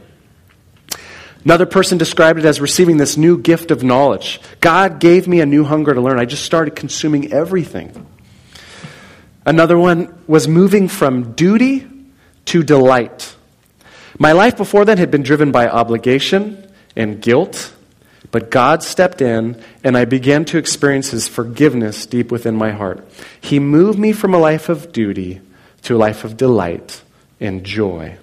Another 1.44 1.66
person 1.66 1.98
described 1.98 2.40
it 2.40 2.46
as 2.46 2.60
receiving 2.60 2.98
this 2.98 3.16
new 3.16 3.38
gift 3.38 3.72
of 3.72 3.84
knowledge. 3.84 4.42
God 4.60 5.00
gave 5.00 5.28
me 5.28 5.40
a 5.40 5.46
new 5.46 5.64
hunger 5.64 5.94
to 5.94 6.02
learn. 6.02 6.20
I 6.20 6.26
just 6.26 6.44
started 6.44 6.76
consuming 6.76 7.32
everything. 7.32 8.06
Another 9.48 9.78
one 9.78 10.14
was 10.28 10.46
moving 10.46 10.90
from 10.90 11.32
duty 11.32 11.88
to 12.48 12.64
delight. 12.64 13.34
My 14.20 14.34
life 14.34 14.58
before 14.58 14.84
then 14.84 14.98
had 14.98 15.10
been 15.10 15.24
driven 15.24 15.54
by 15.54 15.70
obligation 15.70 16.70
and 16.98 17.22
guilt, 17.22 17.74
but 18.30 18.52
God 18.52 18.84
stepped 18.84 19.22
in 19.22 19.64
and 19.86 19.98
I 19.98 20.04
began 20.04 20.44
to 20.46 20.58
experience 20.58 21.12
His 21.12 21.30
forgiveness 21.30 22.06
deep 22.06 22.30
within 22.30 22.58
my 22.58 22.72
heart. 22.72 23.08
He 23.40 23.58
moved 23.58 23.98
me 23.98 24.12
from 24.12 24.34
a 24.34 24.38
life 24.38 24.68
of 24.68 24.92
duty 24.92 25.40
to 25.84 25.96
a 25.96 25.98
life 25.98 26.26
of 26.26 26.36
delight 26.36 27.02
and 27.40 27.64
joy. 27.64 28.18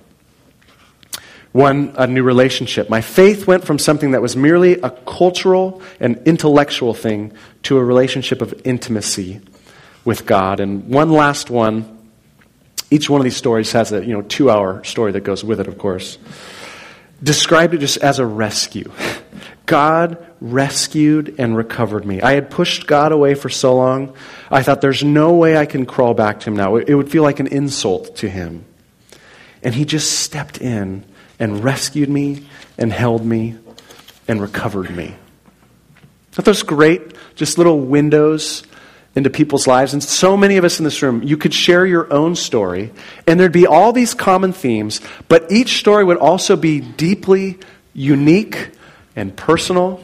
One, 1.52 1.94
a 1.96 2.06
new 2.06 2.22
relationship. 2.22 2.90
My 2.90 3.00
faith 3.00 3.46
went 3.46 3.64
from 3.64 3.78
something 3.78 4.10
that 4.10 4.20
was 4.20 4.36
merely 4.36 4.74
a 4.74 4.90
cultural 4.90 5.80
and 6.00 6.20
intellectual 6.26 6.92
thing 6.92 7.32
to 7.62 7.78
a 7.78 7.84
relationship 7.84 8.42
of 8.42 8.60
intimacy 8.66 9.40
with 10.04 10.26
God. 10.26 10.60
And 10.60 10.88
one 10.88 11.10
last 11.10 11.50
one. 11.50 11.90
Each 12.90 13.08
one 13.10 13.20
of 13.20 13.24
these 13.24 13.36
stories 13.36 13.72
has 13.72 13.92
a 13.92 14.04
you 14.04 14.12
know 14.12 14.22
two 14.22 14.50
hour 14.50 14.84
story 14.84 15.12
that 15.12 15.22
goes 15.22 15.42
with 15.42 15.60
it, 15.60 15.66
of 15.66 15.78
course. 15.78 16.18
Described 17.22 17.74
it 17.74 17.78
just 17.78 17.96
as 17.98 18.18
a 18.18 18.26
rescue. 18.26 18.90
God 19.66 20.24
rescued 20.40 21.36
and 21.38 21.56
recovered 21.56 22.04
me. 22.04 22.20
I 22.20 22.32
had 22.32 22.50
pushed 22.50 22.86
God 22.86 23.12
away 23.12 23.34
for 23.34 23.48
so 23.48 23.74
long. 23.74 24.14
I 24.50 24.62
thought 24.62 24.82
there's 24.82 25.02
no 25.02 25.34
way 25.34 25.56
I 25.56 25.64
can 25.64 25.86
crawl 25.86 26.12
back 26.12 26.40
to 26.40 26.50
him 26.50 26.56
now. 26.56 26.76
It 26.76 26.92
would 26.92 27.10
feel 27.10 27.22
like 27.22 27.40
an 27.40 27.46
insult 27.46 28.16
to 28.16 28.28
him. 28.28 28.66
And 29.62 29.74
he 29.74 29.86
just 29.86 30.18
stepped 30.20 30.58
in 30.58 31.04
and 31.38 31.64
rescued 31.64 32.10
me 32.10 32.46
and 32.76 32.92
held 32.92 33.24
me 33.24 33.56
and 34.28 34.40
recovered 34.40 34.94
me. 34.94 35.16
Aren't 36.36 36.44
those 36.44 36.62
great, 36.62 37.14
just 37.34 37.56
little 37.56 37.80
windows 37.80 38.64
into 39.16 39.30
people's 39.30 39.66
lives. 39.66 39.92
And 39.92 40.02
so 40.02 40.36
many 40.36 40.56
of 40.56 40.64
us 40.64 40.78
in 40.78 40.84
this 40.84 41.02
room, 41.02 41.22
you 41.22 41.36
could 41.36 41.54
share 41.54 41.86
your 41.86 42.12
own 42.12 42.34
story, 42.34 42.92
and 43.26 43.38
there'd 43.38 43.52
be 43.52 43.66
all 43.66 43.92
these 43.92 44.14
common 44.14 44.52
themes, 44.52 45.00
but 45.28 45.50
each 45.52 45.78
story 45.78 46.04
would 46.04 46.18
also 46.18 46.56
be 46.56 46.80
deeply 46.80 47.58
unique 47.92 48.70
and 49.14 49.36
personal. 49.36 50.02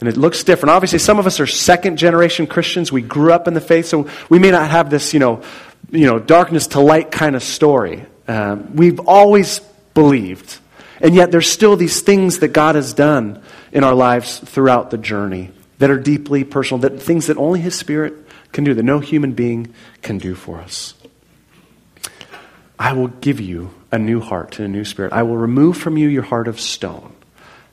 And 0.00 0.08
it 0.08 0.16
looks 0.16 0.44
different. 0.44 0.70
Obviously, 0.70 1.00
some 1.00 1.18
of 1.18 1.26
us 1.26 1.40
are 1.40 1.46
second 1.46 1.96
generation 1.96 2.46
Christians. 2.46 2.92
We 2.92 3.02
grew 3.02 3.32
up 3.32 3.48
in 3.48 3.54
the 3.54 3.60
faith, 3.60 3.86
so 3.86 4.08
we 4.28 4.38
may 4.38 4.52
not 4.52 4.70
have 4.70 4.90
this, 4.90 5.12
you 5.12 5.18
know, 5.18 5.42
you 5.90 6.06
know 6.06 6.18
darkness 6.20 6.68
to 6.68 6.80
light 6.80 7.10
kind 7.10 7.34
of 7.34 7.42
story. 7.42 8.04
Um, 8.28 8.76
we've 8.76 9.00
always 9.00 9.58
believed. 9.94 10.58
And 11.00 11.14
yet, 11.14 11.32
there's 11.32 11.48
still 11.48 11.76
these 11.76 12.00
things 12.00 12.40
that 12.40 12.48
God 12.48 12.76
has 12.76 12.92
done 12.94 13.42
in 13.72 13.82
our 13.82 13.94
lives 13.94 14.38
throughout 14.38 14.90
the 14.90 14.98
journey 14.98 15.50
that 15.78 15.90
are 15.90 15.98
deeply 15.98 16.44
personal, 16.44 16.80
that 16.82 17.02
things 17.02 17.26
that 17.26 17.36
only 17.36 17.60
His 17.60 17.74
Spirit 17.74 18.27
can 18.52 18.64
do, 18.64 18.74
that 18.74 18.82
no 18.82 19.00
human 19.00 19.32
being 19.32 19.74
can 20.02 20.18
do 20.18 20.34
for 20.34 20.58
us. 20.58 20.94
I 22.78 22.92
will 22.92 23.08
give 23.08 23.40
you 23.40 23.74
a 23.90 23.98
new 23.98 24.20
heart 24.20 24.58
and 24.58 24.66
a 24.66 24.68
new 24.68 24.84
spirit. 24.84 25.12
I 25.12 25.22
will 25.22 25.36
remove 25.36 25.76
from 25.76 25.96
you 25.96 26.08
your 26.08 26.22
heart 26.22 26.48
of 26.48 26.60
stone, 26.60 27.12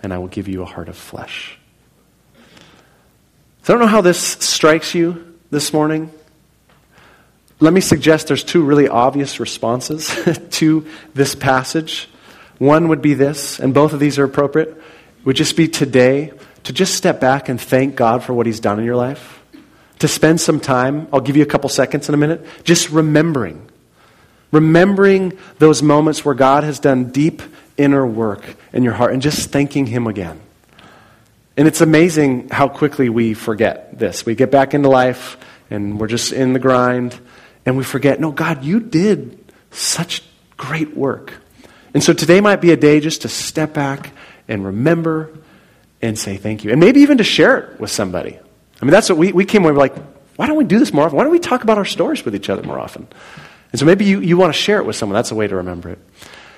and 0.02 0.14
I 0.14 0.18
will 0.18 0.28
give 0.28 0.48
you 0.48 0.62
a 0.62 0.66
heart 0.66 0.90
of 0.90 0.98
flesh. 0.98 1.58
So 3.64 3.74
I 3.74 3.78
don't 3.78 3.80
know 3.80 3.92
how 3.92 4.02
this 4.02 4.20
strikes 4.20 4.96
you 4.96 5.38
this 5.52 5.74
morning. 5.74 6.12
Let 7.60 7.74
me 7.74 7.82
suggest 7.82 8.28
there's 8.28 8.44
two 8.44 8.64
really 8.64 8.88
obvious 8.88 9.40
responses 9.40 10.08
to 10.52 10.86
this 11.14 11.36
passage. 11.36 12.10
One 12.58 12.90
would 12.90 13.02
be 13.02 13.14
this, 13.14 13.60
and 13.60 13.74
both 13.74 13.94
of 13.94 14.00
these 14.00 14.18
are 14.20 14.24
appropriate 14.24 14.82
would 15.24 15.36
just 15.36 15.58
be 15.58 15.68
today 15.68 16.32
to 16.64 16.74
just 16.74 16.96
step 16.96 17.20
back 17.20 17.50
and 17.50 17.60
thank 17.60 17.96
God 17.96 18.24
for 18.24 18.34
what 18.34 18.46
He's 18.46 18.60
done 18.60 18.80
in 18.80 18.86
your 18.86 18.96
life. 18.96 19.42
To 20.00 20.08
spend 20.08 20.42
some 20.42 20.60
time, 20.60 21.08
I'll 21.14 21.22
give 21.22 21.38
you 21.38 21.44
a 21.44 21.48
couple 21.48 21.70
seconds 21.70 22.10
in 22.10 22.16
a 22.16 22.18
minute, 22.18 22.46
just 22.64 22.90
remembering. 22.90 23.70
Remembering 24.52 25.38
those 25.58 25.82
moments 25.82 26.24
where 26.26 26.36
God 26.36 26.64
has 26.64 26.80
done 26.80 27.12
deep 27.12 27.42
inner 27.78 28.06
work 28.06 28.44
in 28.74 28.84
your 28.84 28.94
heart 28.94 29.14
and 29.14 29.22
just 29.22 29.50
thanking 29.50 29.86
Him 29.86 30.08
again. 30.08 30.40
And 31.58 31.68
it's 31.68 31.82
amazing 31.82 32.50
how 32.50 32.68
quickly 32.68 33.10
we 33.10 33.34
forget 33.34 33.98
this. 33.98 34.26
We 34.26 34.36
get 34.36 34.52
back 34.52 34.74
into 34.74 34.90
life 34.90 35.38
and 35.70 36.00
we're 36.00 36.08
just 36.08 36.34
in 36.34 36.54
the 36.54 36.60
grind 36.60 37.18
and 37.66 37.78
we 37.78 37.84
forget, 37.84 38.20
no, 38.20 38.32
God, 38.32 38.64
you 38.64 38.80
did 38.80 39.40
such 39.72 40.24
great 40.58 40.96
work. 40.96 41.34
And 41.94 42.04
so 42.04 42.12
today 42.14 42.42
might 42.42 42.62
be 42.62 42.72
a 42.72 42.78
day 42.78 43.00
just 43.00 43.22
to 43.22 43.30
step 43.30 43.74
back 43.74 44.12
and 44.48 44.66
remember 44.66 45.32
and 46.02 46.20
say 46.20 46.36
thank 46.36 46.64
you. 46.64 46.72
And 46.72 46.80
maybe 46.80 47.02
even 47.02 47.18
to 47.18 47.24
share 47.24 47.58
it 47.58 47.80
with 47.80 47.90
somebody. 47.90 48.38
I 48.82 48.86
mean, 48.86 48.92
that's 48.92 49.10
what 49.10 49.18
we, 49.18 49.32
we 49.32 49.46
came 49.46 49.64
away 49.64 49.74
like, 49.74 49.96
why 50.36 50.48
don't 50.48 50.58
we 50.58 50.66
do 50.66 50.80
this 50.80 50.92
more 50.92 51.06
often? 51.06 51.18
Why 51.18 51.24
don't 51.24 51.32
we 51.32 51.40
talk 51.40 51.64
about 51.64 51.78
our 51.78 51.86
stories 51.86 52.26
with 52.26 52.36
each 52.36 52.50
other 52.50 52.64
more 52.64 52.80
often? 52.80 53.08
And 53.72 53.80
so 53.80 53.86
maybe 53.86 54.06
you, 54.06 54.20
you 54.20 54.38
want 54.38 54.54
to 54.54 54.60
share 54.60 54.80
it 54.80 54.86
with 54.86 54.96
someone. 54.96 55.16
That's 55.16 55.32
a 55.32 55.36
way 55.36 55.48
to 55.48 55.56
remember 55.58 55.90
it. 55.90 56.00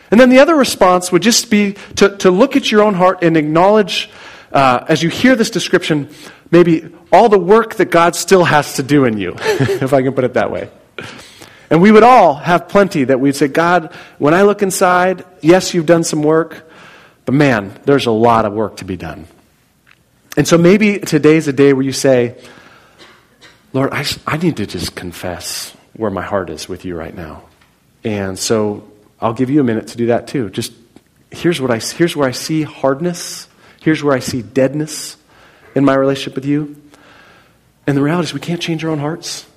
And 0.10 0.20
then 0.20 0.30
the 0.30 0.40
other 0.40 0.56
response 0.56 1.12
would 1.12 1.22
just 1.22 1.50
be 1.52 1.76
to, 1.98 2.16
to 2.18 2.32
look 2.32 2.56
at 2.56 2.72
your 2.72 2.84
own 2.84 2.94
heart 2.94 3.24
and 3.24 3.36
acknowledge, 3.36 4.10
uh, 4.52 4.86
as 4.88 5.04
you 5.04 5.10
hear 5.10 5.36
this 5.36 5.50
description, 5.50 6.10
maybe 6.50 6.90
all 7.12 7.30
the 7.30 7.40
work 7.40 7.76
that 7.76 7.92
God 7.92 8.16
still 8.16 8.44
has 8.44 8.74
to 8.76 8.84
do 8.84 9.06
in 9.06 9.18
you, 9.18 9.36
if 9.40 9.94
I 9.94 10.02
can 10.02 10.14
put 10.14 10.24
it 10.24 10.34
that 10.34 10.52
way. 10.52 10.70
And 11.70 11.82
we 11.82 11.92
would 11.92 12.04
all 12.04 12.36
have 12.36 12.70
plenty 12.70 13.04
that 13.04 13.20
we'd 13.20 13.36
say, 13.36 13.50
God, 13.50 13.94
when 14.18 14.34
I 14.34 14.44
look 14.44 14.62
inside, 14.62 15.26
yes, 15.42 15.74
you've 15.74 15.86
done 15.86 16.04
some 16.04 16.24
work, 16.24 16.70
but 17.26 17.36
man, 17.36 17.78
there's 17.84 18.06
a 18.06 18.12
lot 18.12 18.46
of 18.46 18.54
work 18.54 18.78
to 18.78 18.86
be 18.86 18.96
done. 18.96 19.28
And 20.38 20.48
so 20.48 20.56
maybe 20.56 21.00
today's 21.00 21.48
a 21.48 21.54
day 21.54 21.74
where 21.74 21.82
you 21.82 21.92
say, 21.92 22.40
Lord, 23.74 23.90
I, 23.92 24.06
I 24.28 24.38
need 24.38 24.58
to 24.58 24.68
just 24.68 24.96
confess 24.96 25.76
where 25.94 26.12
my 26.12 26.22
heart 26.22 26.52
is 26.52 26.70
with 26.70 26.86
you 26.86 26.96
right 26.96 27.14
now. 27.14 27.42
And 28.04 28.38
so 28.38 28.88
I'll 29.20 29.34
give 29.34 29.50
you 29.50 29.60
a 29.60 29.64
minute 29.64 29.88
to 29.88 29.98
do 29.98 30.06
that 30.08 30.28
too. 30.28 30.52
Just 30.52 30.74
here's 31.32 31.60
what 31.60 31.72
I 31.72 31.80
here's 31.80 32.16
where 32.16 32.30
I 32.30 32.32
see 32.32 32.62
hardness, 32.62 33.48
here's 33.82 34.04
where 34.04 34.16
I 34.16 34.20
see 34.20 34.44
deadness 34.44 35.18
in 35.74 35.84
my 35.84 35.96
relationship 35.96 36.36
with 36.36 36.46
you. 36.46 36.80
And 37.88 37.98
the 37.98 38.04
reality 38.04 38.28
is 38.28 38.34
we 38.34 38.40
can't 38.40 38.62
change 38.62 38.86
our 38.86 38.92
own 38.92 39.00
hearts. 39.00 39.48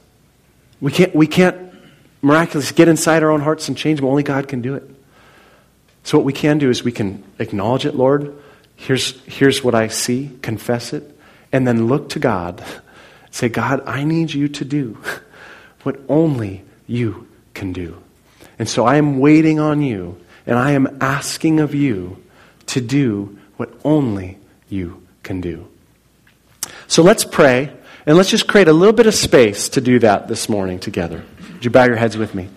We 0.81 0.93
can't 0.93 1.15
we 1.15 1.27
can't 1.27 1.75
miraculously 2.23 2.75
get 2.75 2.89
inside 2.89 3.23
our 3.23 3.31
own 3.31 3.43
hearts 3.43 3.69
and 3.69 3.77
change 3.77 4.01
them. 4.01 4.09
Only 4.09 4.23
God 4.23 4.49
can 4.49 4.63
do 4.63 4.77
it. 4.77 4.89
So 6.05 6.17
what 6.17 6.25
we 6.25 6.33
can 6.33 6.57
do 6.57 6.71
is 6.71 6.83
we 6.83 6.93
can 6.93 7.23
acknowledge 7.39 7.85
it, 7.85 7.95
Lord. 7.95 8.35
Here's 8.81 9.21
here's 9.27 9.63
what 9.63 9.75
I 9.75 9.89
see, 9.89 10.31
confess 10.41 10.95
it, 10.95 11.15
and 11.53 11.69
then 11.69 11.87
look 11.87 12.09
to 12.11 12.19
God. 12.19 12.65
Say, 13.31 13.51
God, 13.51 13.83
I 13.87 14.05
need 14.05 14.33
you 14.33 14.49
to 14.49 14.65
do 14.65 14.99
what 15.83 16.01
only 16.09 16.65
you 16.87 17.29
can 17.53 17.75
do. 17.75 18.03
And 18.59 18.67
so 18.67 18.87
I 18.87 18.97
am 18.97 19.19
waiting 19.19 19.61
on 19.61 19.83
you, 19.83 20.19
and 20.47 20.59
I 20.59 20.73
am 20.73 20.97
asking 21.03 21.61
of 21.61 21.75
you 21.75 22.23
to 22.69 22.81
do 22.81 23.39
what 23.59 23.71
only 23.85 24.39
you 24.71 25.07
can 25.23 25.43
do. 25.43 25.69
So 26.87 27.03
let's 27.03 27.25
pray, 27.25 27.71
and 28.07 28.17
let's 28.17 28.31
just 28.31 28.49
create 28.49 28.67
a 28.67 28.73
little 28.73 28.95
bit 28.95 29.07
of 29.07 29.15
space 29.15 29.69
to 29.69 29.83
do 29.83 29.99
that 29.99 30.27
this 30.27 30.49
morning 30.49 30.79
together. 30.79 31.23
Would 31.53 31.67
you 31.67 31.71
bow 31.71 31.85
your 31.85 31.97
heads 31.97 32.17
with 32.17 32.35
me? 32.35 32.49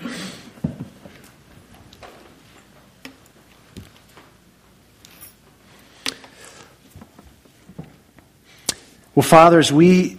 Well, 9.16 9.24
fathers, 9.24 9.72
we 9.72 10.18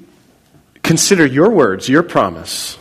consider 0.82 1.26
your 1.26 1.50
words, 1.50 1.88
your 1.88 2.02
promise, 2.02 2.78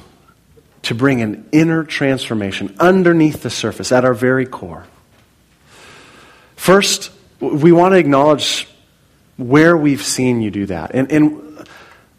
to 0.84 0.94
bring 0.94 1.22
an 1.22 1.48
inner 1.52 1.84
transformation 1.84 2.76
underneath 2.80 3.42
the 3.42 3.50
surface, 3.50 3.92
at 3.92 4.06
our 4.06 4.14
very 4.14 4.46
core. 4.46 4.86
First, 6.56 7.12
we 7.40 7.72
want 7.72 7.94
to 7.94 7.98
acknowledge 7.98 8.68
where 9.38 9.76
we've 9.76 10.04
seen 10.04 10.42
you 10.42 10.52
do 10.52 10.66
that. 10.68 10.92
And, 10.94 11.12
and 11.12 11.68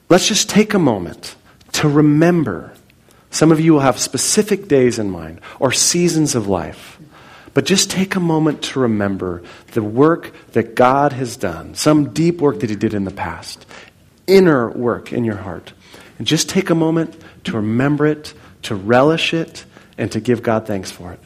let's 0.08 0.26
just 0.26 0.50
take 0.50 0.74
a 0.74 0.78
moment 0.78 1.36
to 1.72 1.88
remember. 1.88 2.72
Some 3.30 3.52
of 3.52 3.60
you 3.60 3.74
will 3.74 3.80
have 3.80 3.98
specific 3.98 4.68
days 4.68 4.98
in 4.98 5.10
mind 5.10 5.40
or 5.60 5.72
seasons 5.72 6.34
of 6.34 6.48
life. 6.48 6.98
But 7.54 7.64
just 7.64 7.90
take 7.90 8.16
a 8.16 8.20
moment 8.20 8.62
to 8.62 8.80
remember 8.80 9.42
the 9.72 9.82
work 9.82 10.34
that 10.52 10.74
God 10.74 11.12
has 11.12 11.36
done, 11.36 11.74
some 11.74 12.12
deep 12.12 12.40
work 12.40 12.60
that 12.60 12.70
He 12.70 12.76
did 12.76 12.94
in 12.94 13.04
the 13.04 13.10
past, 13.10 13.64
inner 14.26 14.68
work 14.70 15.12
in 15.12 15.24
your 15.24 15.36
heart. 15.36 15.72
And 16.18 16.26
just 16.26 16.48
take 16.48 16.70
a 16.70 16.74
moment 16.74 17.16
to 17.44 17.52
remember 17.52 18.06
it 18.06 18.34
to 18.64 18.74
relish 18.74 19.32
it, 19.32 19.64
and 19.96 20.10
to 20.12 20.20
give 20.20 20.42
God 20.42 20.66
thanks 20.66 20.90
for 20.90 21.12
it. 21.12 21.20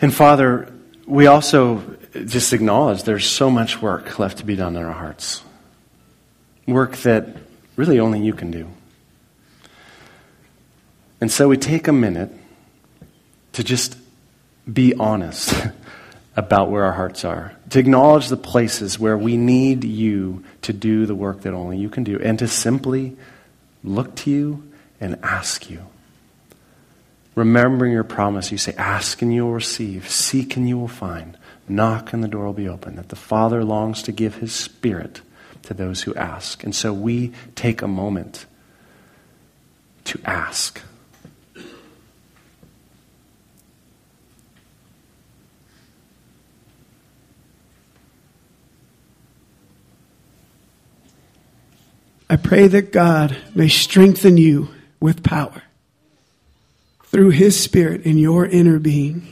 And 0.00 0.14
Father, 0.14 0.72
we 1.06 1.26
also 1.26 1.82
just 2.24 2.52
acknowledge 2.52 3.02
there's 3.02 3.26
so 3.26 3.50
much 3.50 3.82
work 3.82 4.18
left 4.18 4.38
to 4.38 4.44
be 4.44 4.56
done 4.56 4.76
in 4.76 4.82
our 4.82 4.92
hearts. 4.92 5.42
Work 6.66 6.96
that 6.98 7.36
really 7.76 8.00
only 8.00 8.20
you 8.20 8.32
can 8.32 8.50
do. 8.50 8.68
And 11.20 11.30
so 11.30 11.48
we 11.48 11.58
take 11.58 11.86
a 11.86 11.92
minute 11.92 12.32
to 13.52 13.64
just 13.64 13.96
be 14.72 14.94
honest 14.94 15.54
about 16.36 16.70
where 16.70 16.84
our 16.84 16.92
hearts 16.92 17.24
are, 17.24 17.52
to 17.70 17.78
acknowledge 17.78 18.28
the 18.28 18.36
places 18.36 18.98
where 18.98 19.18
we 19.18 19.36
need 19.36 19.84
you 19.84 20.44
to 20.62 20.72
do 20.72 21.04
the 21.04 21.14
work 21.14 21.42
that 21.42 21.52
only 21.52 21.76
you 21.76 21.90
can 21.90 22.04
do, 22.04 22.18
and 22.18 22.38
to 22.38 22.48
simply 22.48 23.16
look 23.84 24.14
to 24.14 24.30
you 24.30 24.72
and 25.00 25.18
ask 25.22 25.68
you. 25.68 25.84
Remembering 27.40 27.92
your 27.92 28.04
promise, 28.04 28.52
you 28.52 28.58
say, 28.58 28.74
Ask 28.76 29.22
and 29.22 29.32
you 29.32 29.46
will 29.46 29.54
receive, 29.54 30.10
seek 30.10 30.58
and 30.58 30.68
you 30.68 30.76
will 30.76 30.88
find, 30.88 31.38
knock 31.66 32.12
and 32.12 32.22
the 32.22 32.28
door 32.28 32.44
will 32.44 32.52
be 32.52 32.68
open. 32.68 32.96
That 32.96 33.08
the 33.08 33.16
Father 33.16 33.64
longs 33.64 34.02
to 34.02 34.12
give 34.12 34.34
his 34.34 34.52
Spirit 34.52 35.22
to 35.62 35.72
those 35.72 36.02
who 36.02 36.14
ask. 36.16 36.62
And 36.62 36.74
so 36.74 36.92
we 36.92 37.32
take 37.54 37.80
a 37.80 37.88
moment 37.88 38.44
to 40.04 40.20
ask. 40.26 40.82
I 52.28 52.36
pray 52.36 52.66
that 52.66 52.92
God 52.92 53.34
may 53.54 53.68
strengthen 53.68 54.36
you 54.36 54.68
with 55.00 55.22
power 55.22 55.62
through 57.10 57.30
his 57.30 57.58
spirit 57.58 58.02
in 58.02 58.16
your 58.18 58.46
inner 58.46 58.78
being 58.78 59.26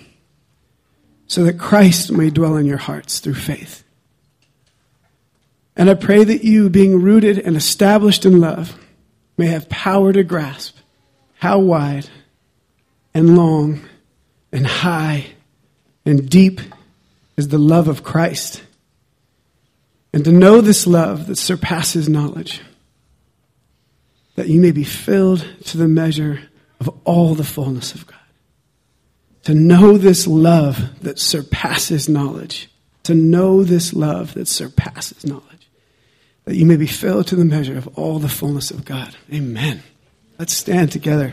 so 1.29 1.45
that 1.45 1.59
Christ 1.59 2.11
may 2.11 2.31
dwell 2.31 2.57
in 2.57 2.67
your 2.67 2.79
hearts 2.79 3.21
through 3.21 3.35
faith. 3.35 3.85
And 5.77 5.89
I 5.89 5.95
pray 5.95 6.25
that 6.25 6.43
you, 6.43 6.69
being 6.71 7.01
rooted 7.01 7.39
and 7.39 7.57
established 7.57 8.25
in 8.25 8.41
love, 8.41 8.77
may 9.37 9.47
have 9.47 9.69
power 9.69 10.13
to 10.13 10.25
grasp 10.25 10.77
how 11.35 11.61
wide 11.61 12.09
and 13.15 13.37
long 13.37 13.83
and 14.51 14.67
high 14.67 15.27
and 16.05 16.29
deep 16.29 16.61
is 17.37 17.49
the 17.49 17.59
love 17.59 17.87
of 17.87 18.03
Christ. 18.03 18.65
And 20.13 20.25
to 20.25 20.33
know 20.33 20.61
this 20.61 20.87
love 20.87 21.29
that 21.29 21.37
surpasses 21.37 22.09
knowledge, 22.09 22.61
that 24.35 24.49
you 24.49 24.61
may 24.61 24.73
be 24.73 24.83
filled 24.83 25.47
to 25.67 25.77
the 25.77 25.87
measure 25.87 26.41
of 26.81 26.89
all 27.05 27.35
the 27.35 27.45
fullness 27.45 27.95
of 27.95 28.07
God. 28.07 28.17
to 29.49 29.55
know 29.55 29.97
this 29.97 30.27
love 30.27 31.01
that 31.01 31.19
surpasses 31.19 32.07
knowledge, 32.07 32.69
to 33.03 33.15
know 33.15 33.65
this 33.65 33.95
love 33.95 34.35
that 34.35 34.47
surpasses 34.47 35.25
knowledge, 35.25 35.71
that 36.45 36.55
you 36.55 36.67
may 36.67 36.77
be 36.77 36.87
filled 36.87 37.27
to 37.27 37.35
the 37.35 37.47
measure 37.47 37.79
of 37.79 37.89
all 37.99 38.19
the 38.19 38.29
fullness 38.29 38.71
of 38.71 38.85
God. 38.85 39.17
Amen. 39.33 39.83
Let's 40.39 40.53
stand 40.53 40.93
together. 40.93 41.33